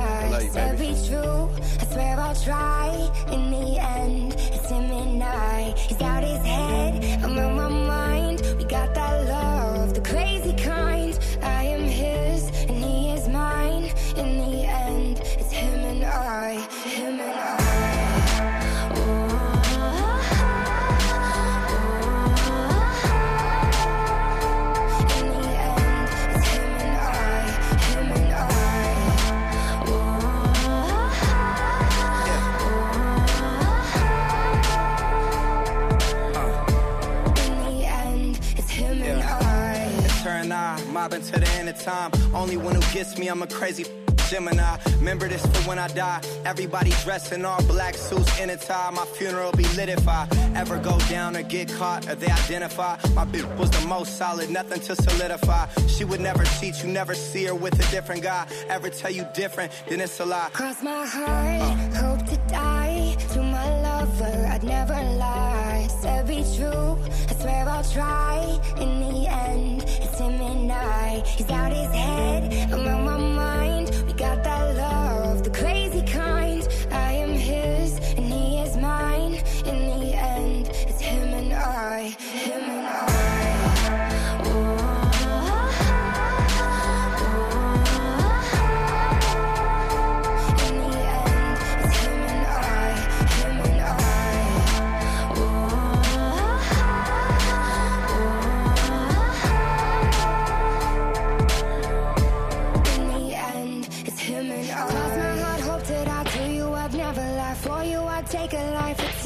[1.97, 2.89] Swear I'll try.
[3.33, 5.73] In the end, it's him and I.
[5.89, 6.93] He's out his head.
[7.25, 8.43] I'm on my mind.
[8.59, 9.56] We got that love,
[41.07, 42.11] mobbing to the end of time.
[42.35, 43.85] Only one who gets me, I'm a crazy
[44.29, 44.77] Gemini.
[44.99, 46.21] Remember this for when I die.
[46.45, 48.91] Everybody dressed in all black suits in a tie.
[48.91, 50.27] My funeral be lit if I
[50.57, 52.97] ever go down or get caught or they identify.
[53.15, 55.67] My bitch was the most solid, nothing to solidify.
[55.87, 58.49] She would never cheat, you never see her with a different guy.
[58.69, 60.51] Ever tell you different, then it's a lie.
[60.53, 63.17] Cross my heart, hope to die.
[63.33, 65.66] To my lover, I'd never lie.
[66.07, 66.97] Said be true,
[67.31, 68.61] I swear I'll try.
[68.81, 71.25] In the end, it's him and I.
[71.27, 73.91] He's out his head, I'm on my mind.
[74.07, 76.63] We got that love, the crazy kind.
[76.93, 79.35] I am his, and he is mine.
[79.71, 82.17] In the end, it's him and I.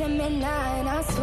[0.09, 0.86] midnight.
[0.86, 1.19] I swear.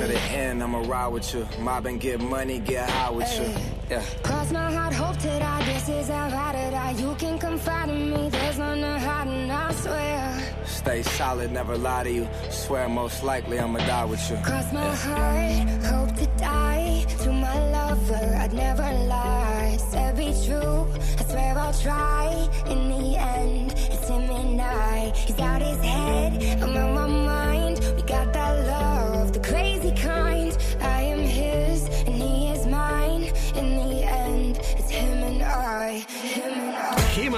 [0.00, 1.46] To the end, I'ma ride with you.
[1.58, 3.52] Mob and get money, get high with you.
[3.90, 4.02] Yeah.
[4.22, 5.62] Cross my heart, hope to die.
[5.66, 6.90] This is how I to die.
[6.92, 8.30] You can confide in me.
[8.30, 10.54] There's none to hide, and I swear.
[10.64, 12.26] Stay solid, never lie to you.
[12.48, 14.38] Swear most likely I'ma die with you.
[14.38, 17.04] Cross my heart, hope to die.
[17.24, 19.76] To my lover, I'd never lie.
[19.90, 20.86] Said be be true.
[21.18, 22.48] I swear I'll try.
[22.72, 25.12] In the end, it's him and I.
[25.14, 27.69] He's got his head, I'm on my mind.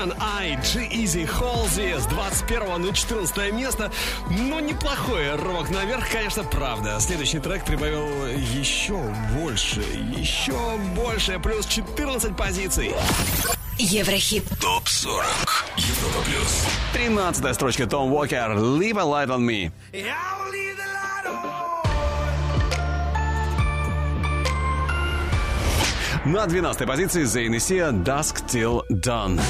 [0.02, 3.92] And I, G-Easy Halsey с 21 на 14 место.
[4.30, 6.98] Ну, неплохой рывок наверх, конечно, правда.
[6.98, 8.98] Следующий трек прибавил еще
[9.38, 9.80] больше,
[10.16, 12.92] еще больше, плюс 14 позиций.
[13.78, 14.42] Еврохит.
[14.60, 15.24] ТОП 40.
[15.76, 16.66] Европа плюс.
[16.94, 19.70] 13 строчка Том Уокер «Leave a light on me».
[26.24, 29.40] На 12 позиции Зейн и Сия «Dusk Till Dawn».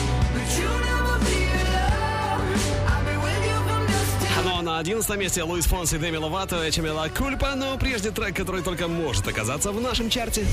[4.82, 9.28] 11 месте Луис Фонси и Деми Ловато Чемела Кульпа, но прежде трек, который только может
[9.28, 10.44] оказаться в нашем чарте.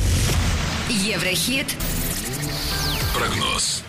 [0.87, 1.65] Еврохит.
[3.15, 3.83] Прогноз.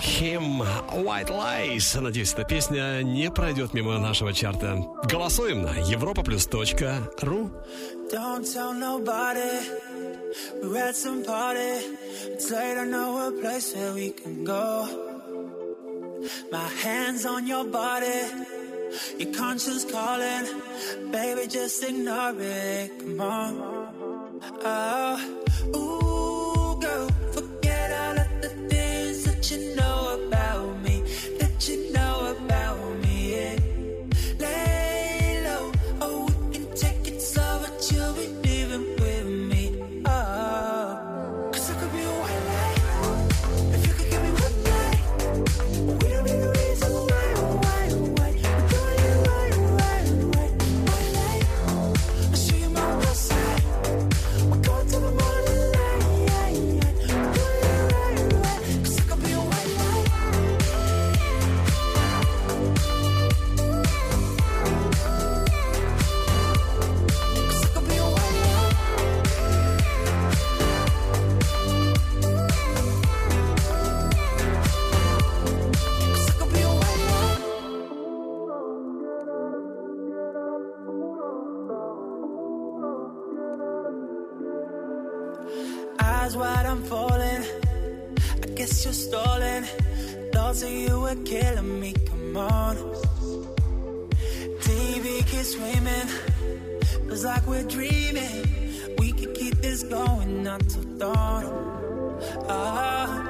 [0.00, 2.00] Him White Lies.
[2.00, 4.78] Надеюсь, эта песня не пройдет мимо нашего чарта.
[5.10, 7.50] Голосуем на europaplus.ru
[8.12, 9.58] Don't tell nobody.
[10.62, 11.84] We're at some party.
[12.28, 14.86] It's late, I know a place where we can go.
[16.52, 18.59] My hands on your body.
[19.18, 20.46] Your conscience calling.
[21.10, 22.98] Baby, just ignore it.
[23.00, 23.52] Come on.
[24.64, 25.16] Oh,
[25.76, 26.09] ooh,
[90.50, 91.92] Thoughts of you were killing me.
[91.92, 92.74] Come on.
[94.58, 96.08] TV keeps swimming,
[97.06, 98.96] Feels like we're dreaming.
[98.98, 102.18] We could keep this going till dawn.
[102.48, 103.29] Ah,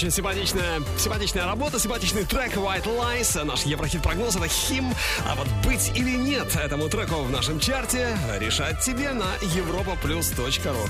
[0.00, 3.44] очень симпатичная, симпатичная работа, симпатичный трек White Lies.
[3.44, 4.94] Наш Еврохит прогноз это хим.
[5.26, 10.88] А вот быть или нет этому треку в нашем чарте решать тебе на europaplus.ru.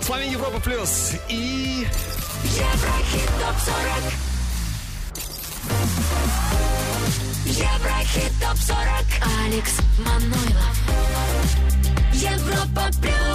[0.00, 1.88] С вами Европа Плюс и...
[2.44, 4.12] Еврохит ТОП-40
[7.46, 9.06] Еврохит ТОП-40
[9.44, 10.78] Алекс Манойлов
[12.12, 13.31] Европа Плюс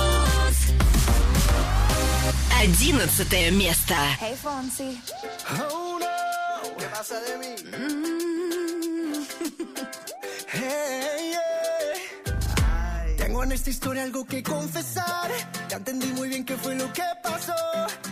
[2.61, 5.01] Одиннадцатое место Hey, Fonzie.
[5.71, 7.55] Oh no, ¿qué pasa de mí?
[10.53, 13.17] Hey, yeah.
[13.17, 15.31] Tengo en esta historia algo que confesar.
[15.69, 17.55] Ya entendí muy bien qué fue lo que pasó.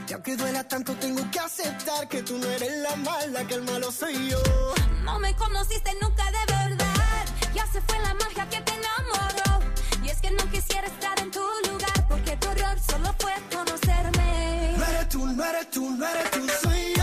[0.08, 3.62] Y aunque duela tanto, tengo que aceptar que tú no eres la mala, que el
[3.62, 4.42] malo soy yo.
[5.04, 7.24] No me conociste nunca de verdad.
[7.54, 9.60] Ya se fue la magia que te enamoró.
[10.02, 12.06] Y es que no quisiera estar en tu lugar.
[12.08, 14.13] Porque tu error solo fue conocerme.
[15.15, 16.94] ماراثون ماراثون ماراثون صين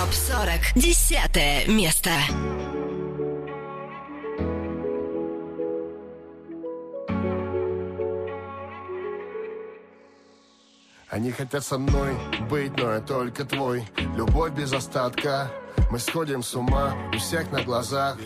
[0.00, 0.60] ТОП-40.
[0.76, 2.10] Десятое место.
[11.10, 12.14] Они хотят со мной
[12.48, 13.84] быть, но я только твой
[14.16, 15.50] Любовь без остатка
[15.90, 18.16] Мы сходим с ума у всех на глазах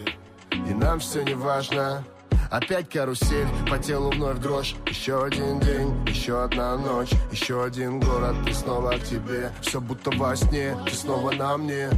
[0.53, 2.05] И нам все не важно
[2.55, 4.77] Опять карусель, по телу вновь дрожь.
[4.87, 7.11] Еще один день, еще одна ночь.
[7.33, 9.51] Еще один город, и снова к тебе.
[9.61, 11.91] Все будто во сне, ты снова на мне.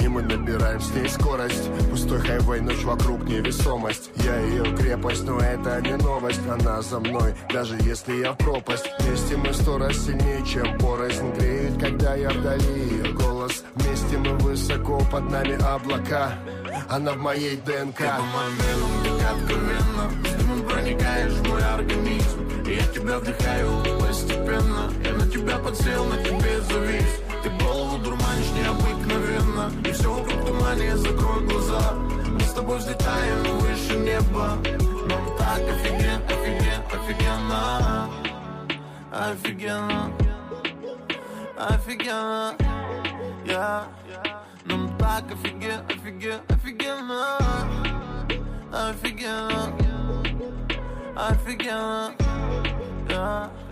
[0.00, 1.68] И мы набираем с ней скорость.
[1.90, 4.10] Пустой хайвей, ночь вокруг невесомость.
[4.16, 6.40] Я ее крепость, но это не новость.
[6.48, 8.90] Она за мной, даже если я в пропасть.
[9.00, 12.64] Вместе мы сто раз сильнее, чем порознь Греет, когда я вдали.
[12.64, 16.32] Ее голос Вместе мы высоко, под нами облака
[16.92, 17.96] Она в моей ДНК.
[17.96, 18.82] Ты по моим
[19.32, 20.10] откровенно.
[20.26, 22.46] С проникаешь в мой организм.
[22.66, 24.92] Я тебя вдыхаю постепенно.
[25.02, 27.08] Я на тебя подсел, на тебе завис.
[27.42, 29.72] Ты голову дурманишь необыкновенно.
[29.88, 31.94] И все вокруг тумане, закрой глаза.
[32.26, 34.58] Мы с тобой взлетаем выше неба.
[35.08, 38.10] Нам так офиген, офиген, офигенно.
[39.10, 40.12] Офигенно.
[41.56, 42.54] Офигенно
[45.02, 47.38] Я Нам так офиген, офиген, офигенно
[48.72, 49.74] Офигенно
[51.16, 52.12] Офигенно
[53.08, 53.71] Yeah.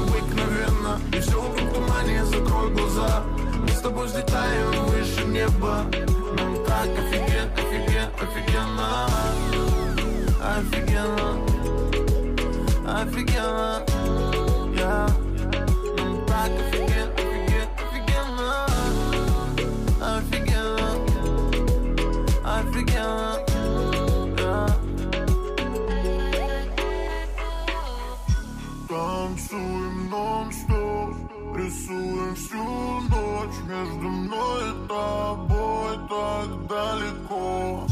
[0.00, 3.22] необыкновенно И все вокруг тумане, закрой глаза.
[3.60, 5.84] Мы с тобой взлетаем выше неба
[6.36, 9.06] Нам так офиген, офиген, офигенно.
[10.42, 11.38] Офигенно.
[12.86, 13.84] Офигенно.
[14.74, 15.19] Yeah.
[31.70, 32.64] Рисуем всю
[33.14, 37.86] ночь Между мной и тобой так далеко.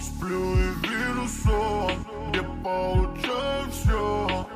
[0.00, 1.92] Сплю и вижу сон
[2.28, 4.48] Где получаю все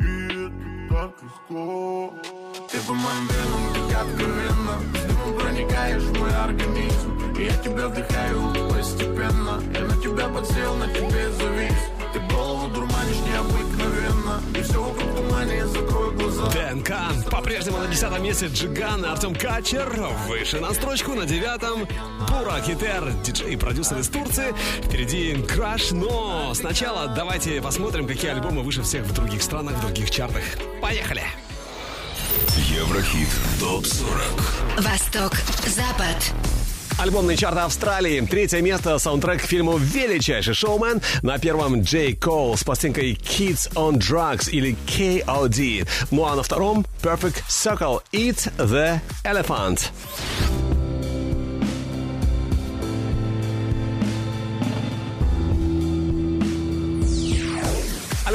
[0.00, 0.02] И
[0.32, 2.14] это так легко.
[2.70, 7.34] Ты по моим венам, как откровенно С дымом проникаешь в мой организм.
[7.38, 11.71] И я тебя вдыхаю постепенно Я на тебя подсел, на тебе завис
[17.12, 17.30] ДНК.
[17.30, 19.88] По-прежнему на десятом месте Джиган и Артем Качер.
[20.28, 21.86] Выше на строчку на девятом
[22.28, 24.54] Бурак Хитер, диджей и продюсер из Турции.
[24.84, 30.10] Впереди Краш, но сначала давайте посмотрим, какие альбомы выше всех в других странах, в других
[30.10, 30.42] чартах.
[30.80, 31.22] Поехали!
[32.56, 33.28] Еврохит
[33.60, 35.32] ТОП-40 Восток,
[35.66, 36.32] Запад.
[37.02, 38.20] Альбомный чарт Австралии.
[38.20, 41.02] Третье место саундтрек к фильму «Величайший шоумен».
[41.22, 45.88] На первом Джей Кол с пластинкой «Kids on Drugs» или KOD.
[46.12, 49.90] Ну а на втором Perfect Circle «Eat the Elephant».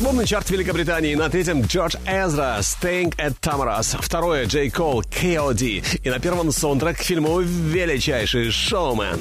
[0.07, 1.15] Альбомный чарт Великобритании.
[1.15, 3.97] На третьем Джордж Эзра «Staying at Tamaras».
[3.99, 5.99] Второе Джей Кол «KOD».
[6.01, 9.19] И на первом саундтрек к фильму «Величайший шоумен».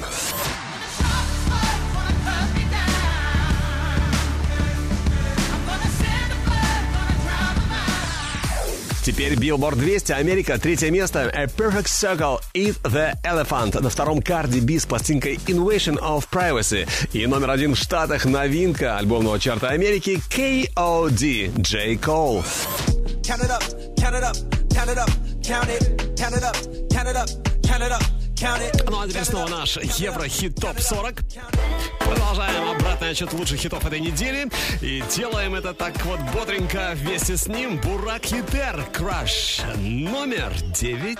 [9.07, 13.79] Теперь Billboard 200, Америка, третье место, A Perfect Circle, Eat the Elephant.
[13.79, 16.85] На втором Cardi B с пластинкой Invasion of Privacy.
[17.13, 21.51] И номер один в Штатах новинка альбомного чарта Америки K.O.D.
[21.55, 21.93] J.
[21.95, 22.43] Cole.
[23.23, 23.63] Count it up,
[23.95, 24.35] count it up,
[24.75, 25.09] count it up,
[25.41, 26.57] count it, count it up,
[26.91, 27.29] count it up,
[27.63, 28.16] count it up.
[28.39, 31.23] Ну а теперь снова наш Еврохит ТОП 40.
[31.99, 34.47] Продолжаем обратный отчет лучших хитов этой недели.
[34.79, 37.77] И делаем это так вот бодренько вместе с ним.
[37.77, 41.17] Бурак Хитер, Краш, номер 9.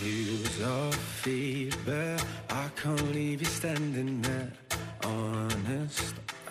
[0.00, 0.94] Use your
[1.24, 2.20] feedback.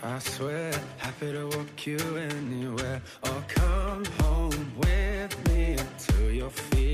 [0.01, 0.71] I swear.
[0.97, 3.01] Happy to walk you anywhere.
[3.23, 6.88] Or come home with me until you're feeling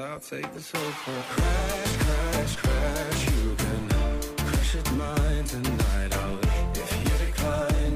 [0.00, 1.12] I'll take the sofa.
[1.34, 3.26] Crash, crash, crash.
[3.30, 3.88] You can
[4.38, 6.16] crash at mine tonight.
[6.16, 6.38] I'll
[6.74, 7.89] if you decline,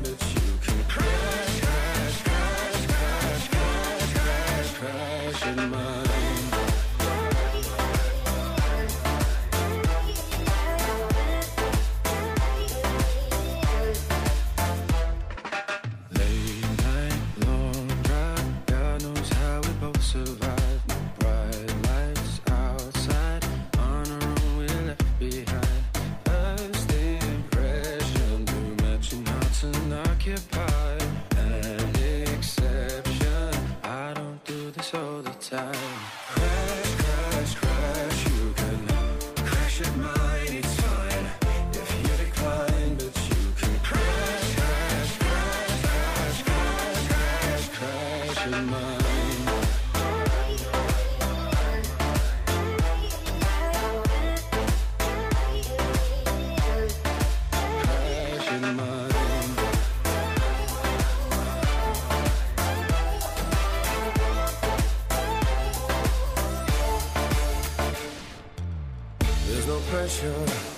[70.07, 70.74] Sure.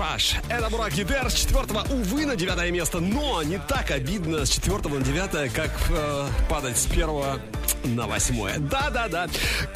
[0.00, 0.34] Краш.
[0.48, 3.00] Это Бурак Гидер с четвертого, увы, на девятое место.
[3.00, 7.38] Но не так обидно с четвертого на девятое, как э, падать с первого
[7.84, 8.58] на восьмое.
[8.58, 9.26] Да-да-да.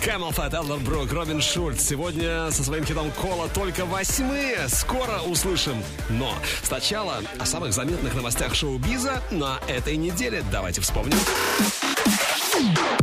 [0.02, 1.82] Camel Fat, Элдербрук, Робин Шульц.
[1.82, 4.66] Сегодня со своим хитом Кола только восьмые.
[4.68, 5.76] Скоро услышим.
[6.08, 10.42] Но сначала о самых заметных новостях шоу-биза на этой неделе.
[10.50, 11.18] Давайте вспомним.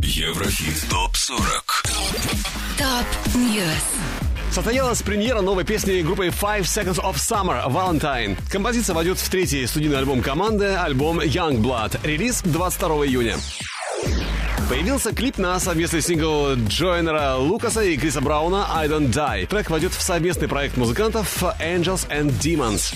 [0.00, 1.92] Еврохит ТОП-40
[2.78, 4.01] Top News.
[4.52, 8.36] Состоялась премьера новой песни группы Five Seconds of Summer Valentine.
[8.50, 11.98] Композиция войдет в третий студийный альбом команды, альбом Youngblood.
[12.02, 13.38] Релиз 22 июня.
[14.68, 19.46] Появился клип на совместный сингл Джойнера Лукаса и Криса Брауна «I Don't Die».
[19.46, 22.94] Трек войдет в совместный проект музыкантов Angels and Demons.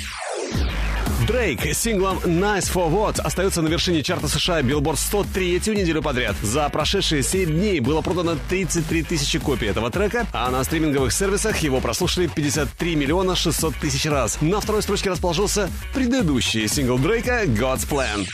[1.37, 6.01] Дрейк с синглом Nice for What остается на вершине чарта США Billboard 100 3 неделю
[6.01, 6.35] подряд.
[6.41, 11.59] За прошедшие 7 дней было продано 33 тысячи копий этого трека, а на стриминговых сервисах
[11.59, 14.39] его прослушали 53 миллиона 600 тысяч раз.
[14.41, 18.25] На второй строчке расположился предыдущий сингл Дрейка God's Plan.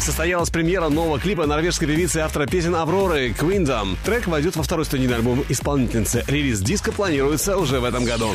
[0.00, 3.98] Состоялась премьера нового клипа норвежской певицы и автора песен Авроры Queendom.
[4.02, 6.24] Трек войдет во второй студийный альбом исполнительницы.
[6.26, 8.34] Релиз диска планируется уже в этом году.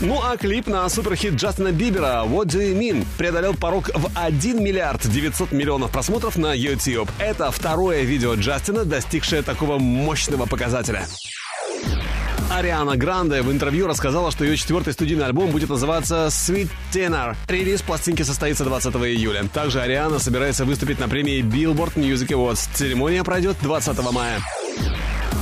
[0.00, 4.62] Ну а клип на суперхит Джастина Бибера «What Do You Mean» преодолел порог в 1
[4.62, 7.08] миллиард 900 миллионов просмотров на YouTube.
[7.18, 11.06] Это второе видео Джастина, достигшее такого мощного показателя.
[12.50, 17.36] Ариана Гранде в интервью рассказала, что ее четвертый студийный альбом будет называться Sweet Tenor.
[17.48, 19.44] Релиз пластинки состоится 20 июля.
[19.52, 22.68] Также Ариана собирается выступить на премии Billboard Music Awards.
[22.74, 24.40] Церемония пройдет 20 мая.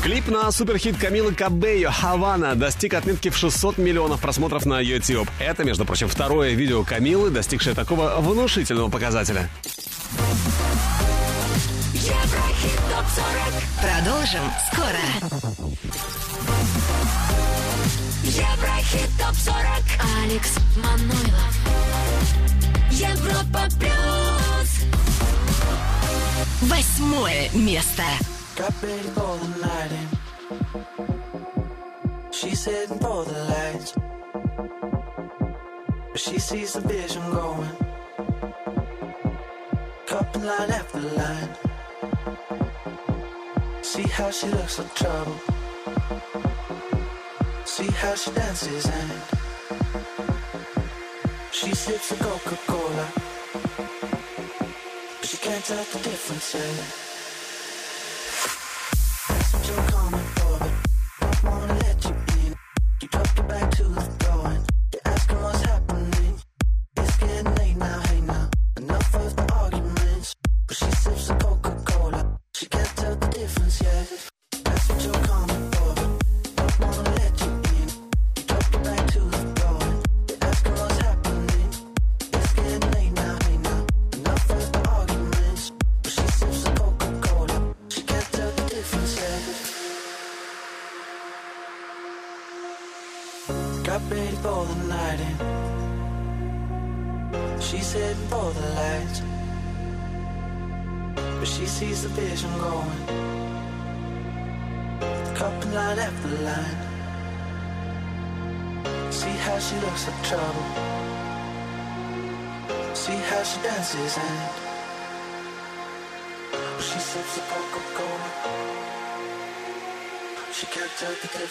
[0.02, 5.30] Клип на суперхит Камилы Кабейо «Хавана» достиг отметки в 600 миллионов просмотров на YouTube.
[5.38, 9.48] Это, между прочим, второе видео Камилы, достигшее такого внушительного показателя.
[11.94, 13.62] Еврохит ТОП-40.
[13.80, 14.42] Продолжим
[14.72, 15.04] скоро.
[18.24, 19.84] Еврохит ТОП-40.
[20.24, 21.54] Алекс Манойлов.
[22.90, 24.80] Европа Плюс.
[26.62, 28.02] Восьмое место.
[28.62, 30.08] Got ready for the night in.
[32.30, 33.92] She's heading for the lights.
[36.12, 37.76] But she sees the vision going.
[40.06, 41.56] Couple line after line.
[43.82, 45.40] See how she looks like trouble.
[47.64, 49.10] See how she dances and
[51.50, 53.08] she sips a Coca-Cola.
[55.18, 57.11] But she can't tell the difference yet.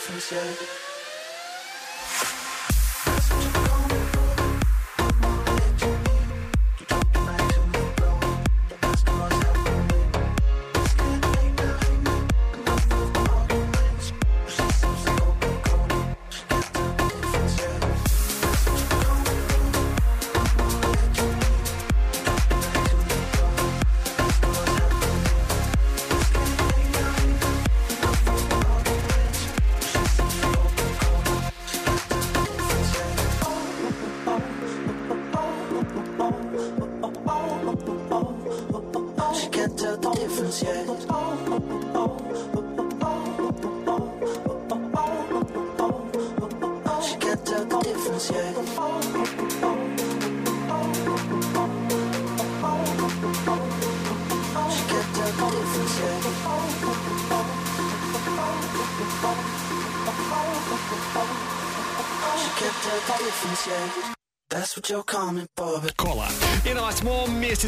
[0.03, 0.70] 出现。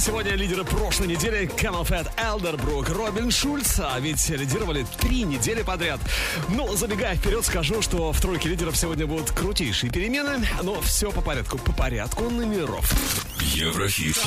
[0.04, 6.02] сегодня лидеры прошлой недели Camel Fat, Элдербрук, Робин Шульц, а ведь лидировали три недели подряд.
[6.50, 11.22] Ну, забегая вперед, скажу, что в тройке лидеров сегодня будут крутейшие перемены, но все по
[11.22, 12.92] порядку, по порядку номеров.
[13.40, 14.18] Еврохит.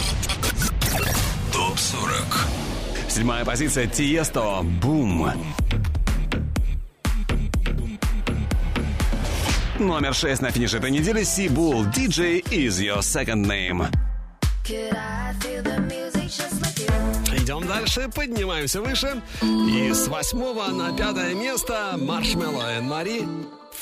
[1.52, 2.46] Топ 40.
[3.10, 4.60] Седьмая позиция Тиесто.
[4.62, 5.30] Бум.
[9.78, 13.86] Номер шесть на финише этой недели Сибул, диджей is your second name.
[17.86, 19.22] дальше, поднимаемся выше.
[19.42, 23.26] И с восьмого на пятое место Маршмелло и Мари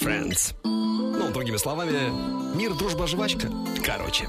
[0.01, 0.55] Friends.
[0.65, 2.13] Ну, другими словами,
[2.55, 3.51] мир, дружба, жвачка.
[3.85, 4.29] Короче.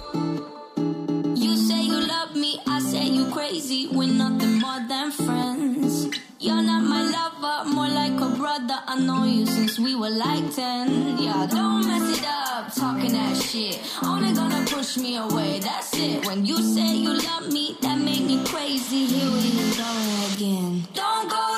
[1.35, 3.87] You say you love me, I say you crazy.
[3.91, 6.07] We're nothing more than friends.
[6.39, 8.79] You're not my lover, more like a brother.
[8.87, 11.17] I know you since we were like ten.
[11.17, 12.44] Yeah, don't mess it up.
[12.75, 13.79] talking that shit.
[14.03, 16.25] Only gonna push me away, that's it.
[16.25, 19.05] When you say you love me, that make me crazy.
[19.05, 19.91] Here we go
[20.33, 20.83] again.
[20.93, 21.54] Don't go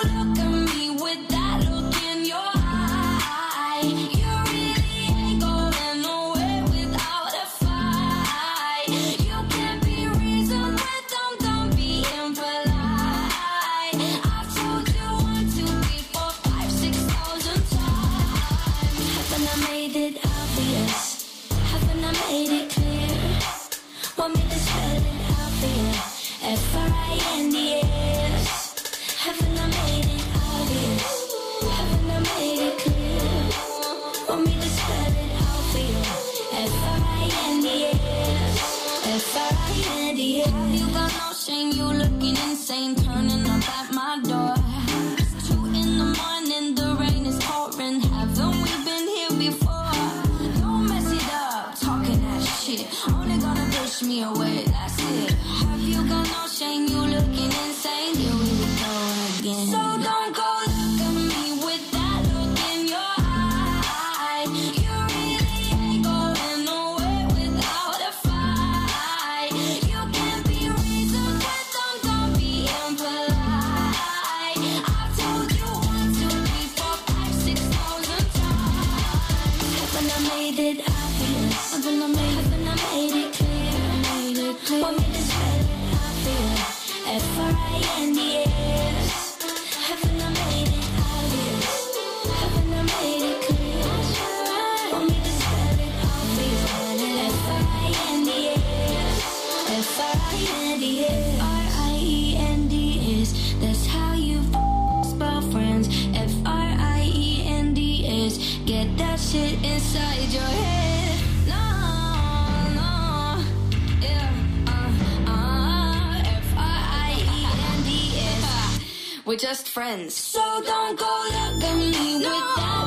[119.37, 120.15] just friends.
[120.15, 122.29] So don't go looking me no.
[122.29, 122.86] with that.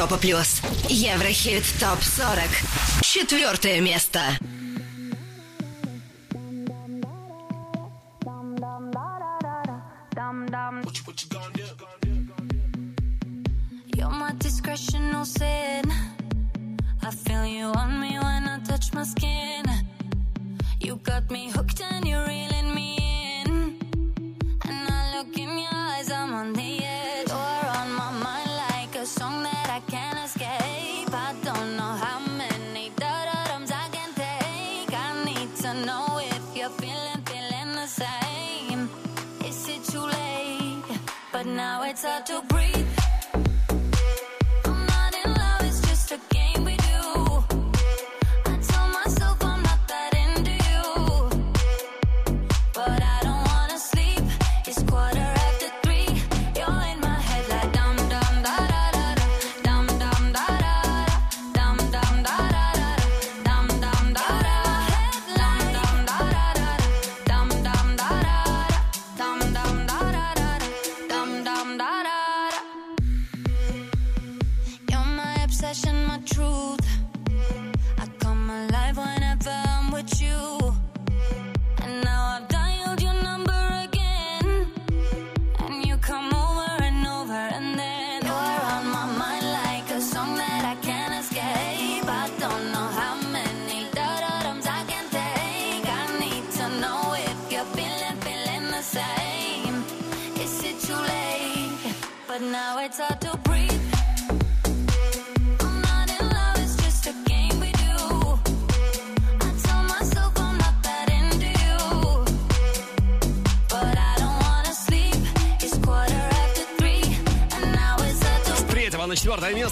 [0.00, 0.62] Европа плюс.
[0.88, 2.42] Еврохит топ 40.
[3.02, 4.20] Четвертое место.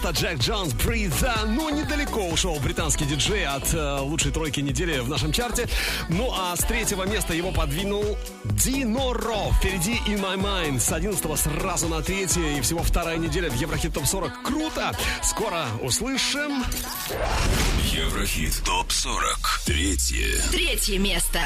[0.09, 1.35] Просто Джек Джонс Бриза.
[1.49, 5.69] Ну, недалеко ушел британский диджей от э, лучшей тройки недели в нашем чарте.
[6.09, 9.53] Ну, а с третьего места его подвинул Дино Ро.
[9.59, 10.81] Впереди In My Mind.
[10.81, 12.57] С 11 сразу на третье.
[12.57, 14.43] И всего вторая неделя в Еврохит Топ 40.
[14.43, 14.97] Круто!
[15.23, 16.65] Скоро услышим.
[17.93, 19.61] Еврохит Топ 40.
[19.67, 20.43] Третье.
[20.51, 21.41] Третье место.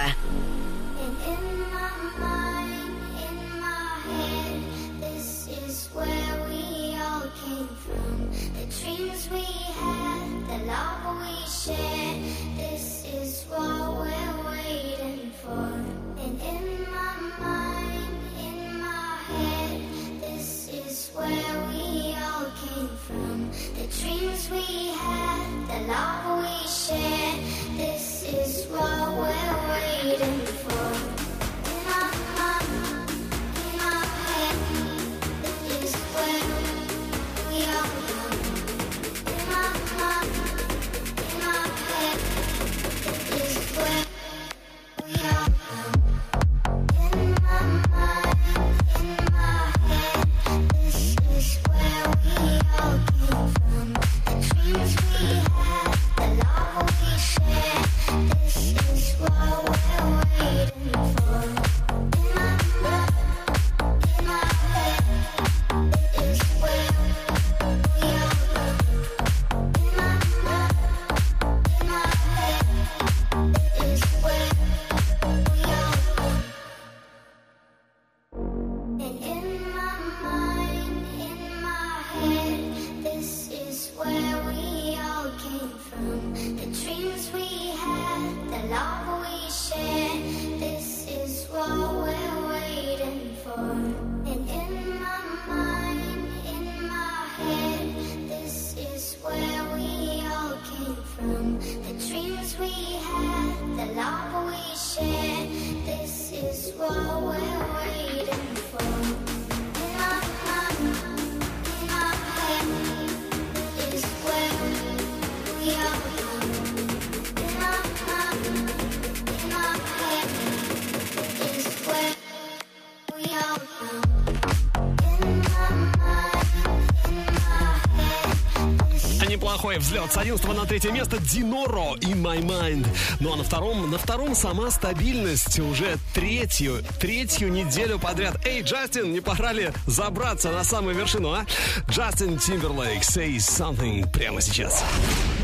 [129.82, 130.12] взлет.
[130.12, 132.86] С 11 на третье место Диноро и My Mind.
[133.20, 138.36] Ну а на втором, на втором сама стабильность уже третью, третью неделю подряд.
[138.46, 141.44] Эй, Джастин, не пора ли забраться на самую вершину, а?
[141.90, 144.82] Джастин Тимберлейк, say something прямо сейчас.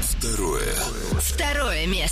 [0.02, 0.74] Второе.
[1.20, 2.07] Второе место.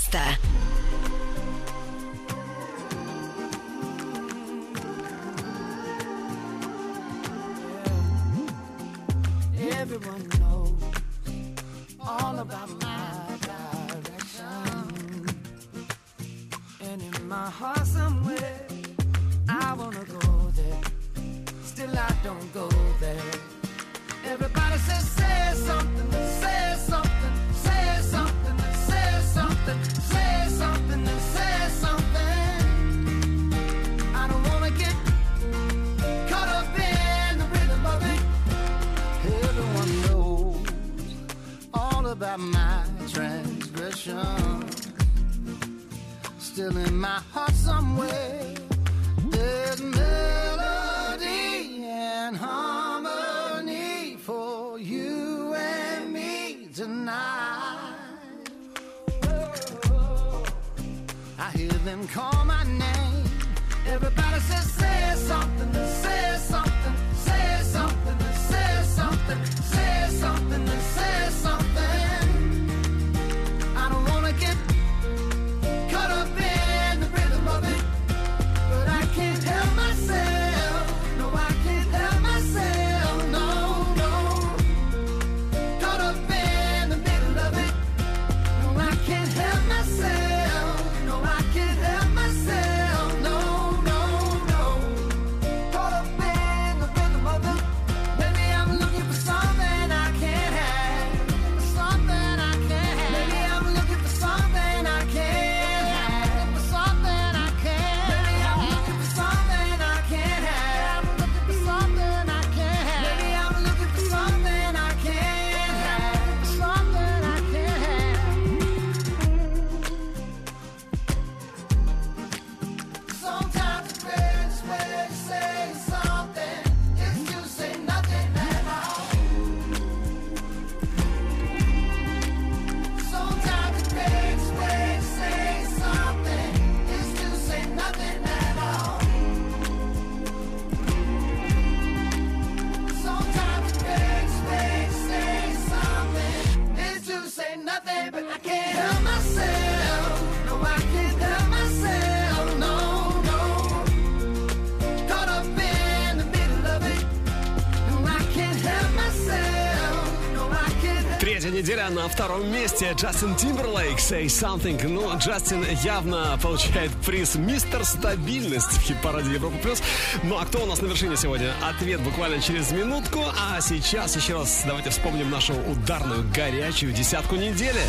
[162.67, 164.89] вместе Джастин Тимберлейк «Say Something».
[164.89, 169.57] Ну, Джастин явно получает приз «Мистер Стабильность» в хит-параде Европа+.
[169.59, 169.81] плюс.
[170.25, 171.53] Ну, а кто у нас на вершине сегодня?
[171.63, 173.23] Ответ буквально через минутку.
[173.39, 177.83] А сейчас еще раз давайте вспомним нашу ударную горячую десятку недели.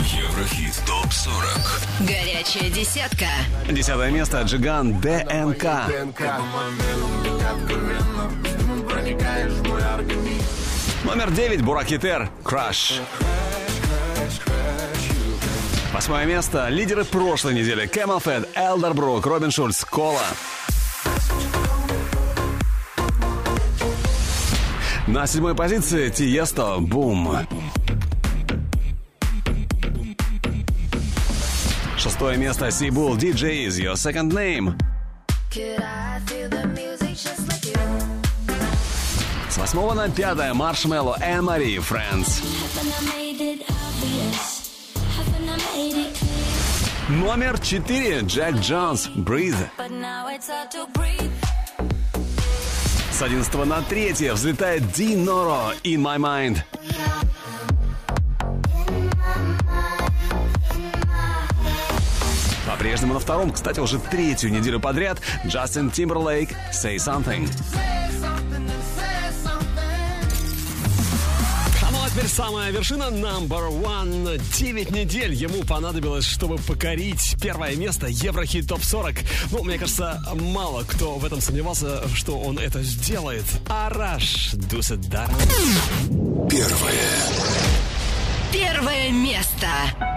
[0.00, 3.26] Еврохит ТОП-40 Горячая десятка
[3.70, 5.64] Десятое место Джиган ДНК
[11.04, 13.00] Номер девять Буракитер Краш.
[16.04, 16.68] Восьмое место.
[16.68, 17.88] Лидеры прошлой недели.
[17.88, 20.20] Camel Элдер Элдербрук, Робин Шульц, Кола.
[25.06, 27.38] На седьмой позиции Тиесто Бум.
[31.96, 34.78] Шестое место Сибул DJ is your second name.
[39.48, 43.23] С восьмого на пятое Маршмелло Эмори Friends.
[47.24, 48.20] Номер 4.
[48.20, 49.08] Джек Джонс.
[49.08, 49.56] Breathe.
[53.10, 55.72] С 11 на 3 взлетает Ди Норо.
[55.84, 56.58] In My Mind.
[62.66, 67.48] По-прежнему на втором, кстати, уже третью неделю подряд Джастин Тимберлейк «Say Something».
[72.24, 74.40] теперь самая вершина number one.
[74.56, 79.16] 9 недель ему понадобилось, чтобы покорить первое место Еврохит ТОП 40.
[79.50, 83.44] Ну, мне кажется, мало кто в этом сомневался, что он это сделает.
[83.68, 85.00] Араш Дусет
[86.48, 86.94] Первое.
[88.52, 90.13] Первое место.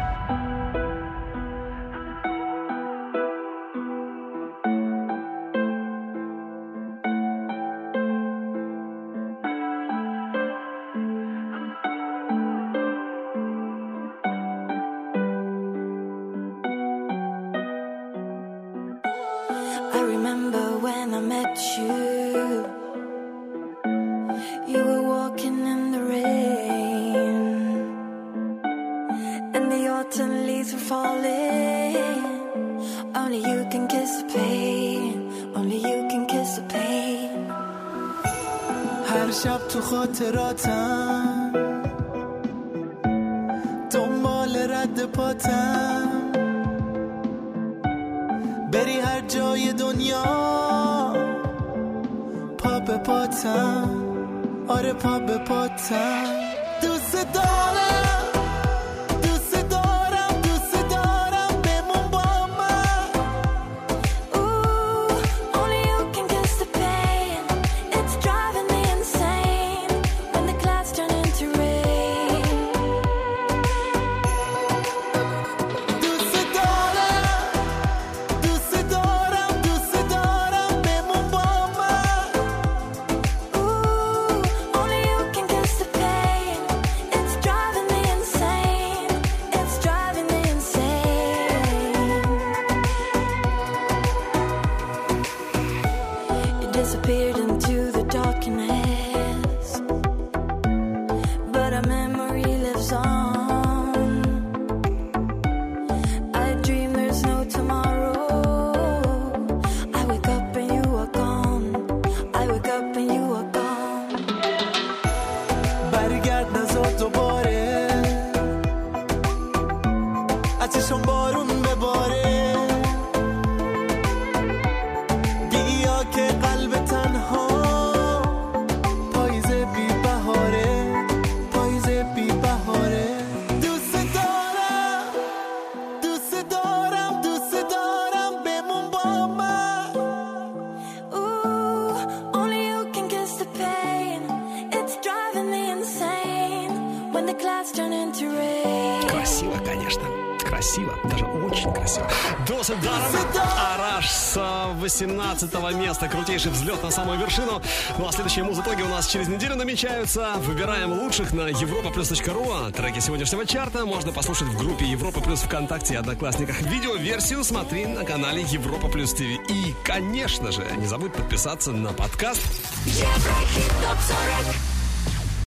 [154.87, 156.07] 18 места.
[156.07, 157.61] Крутейший взлет на самую вершину.
[157.97, 160.35] Ну а следующие музытоги у нас через неделю намечаются.
[160.37, 162.67] Выбираем лучших на europaplus.ru.
[162.67, 166.61] А Треки сегодняшнего чарта можно послушать в группе Европа Плюс ВКонтакте и Одноклассниках.
[166.61, 169.23] Видеоверсию смотри на канале Европа Плюс ТВ.
[169.23, 172.41] И, конечно же, не забудь подписаться на подкаст
[172.85, 174.76] Еврохит топ 40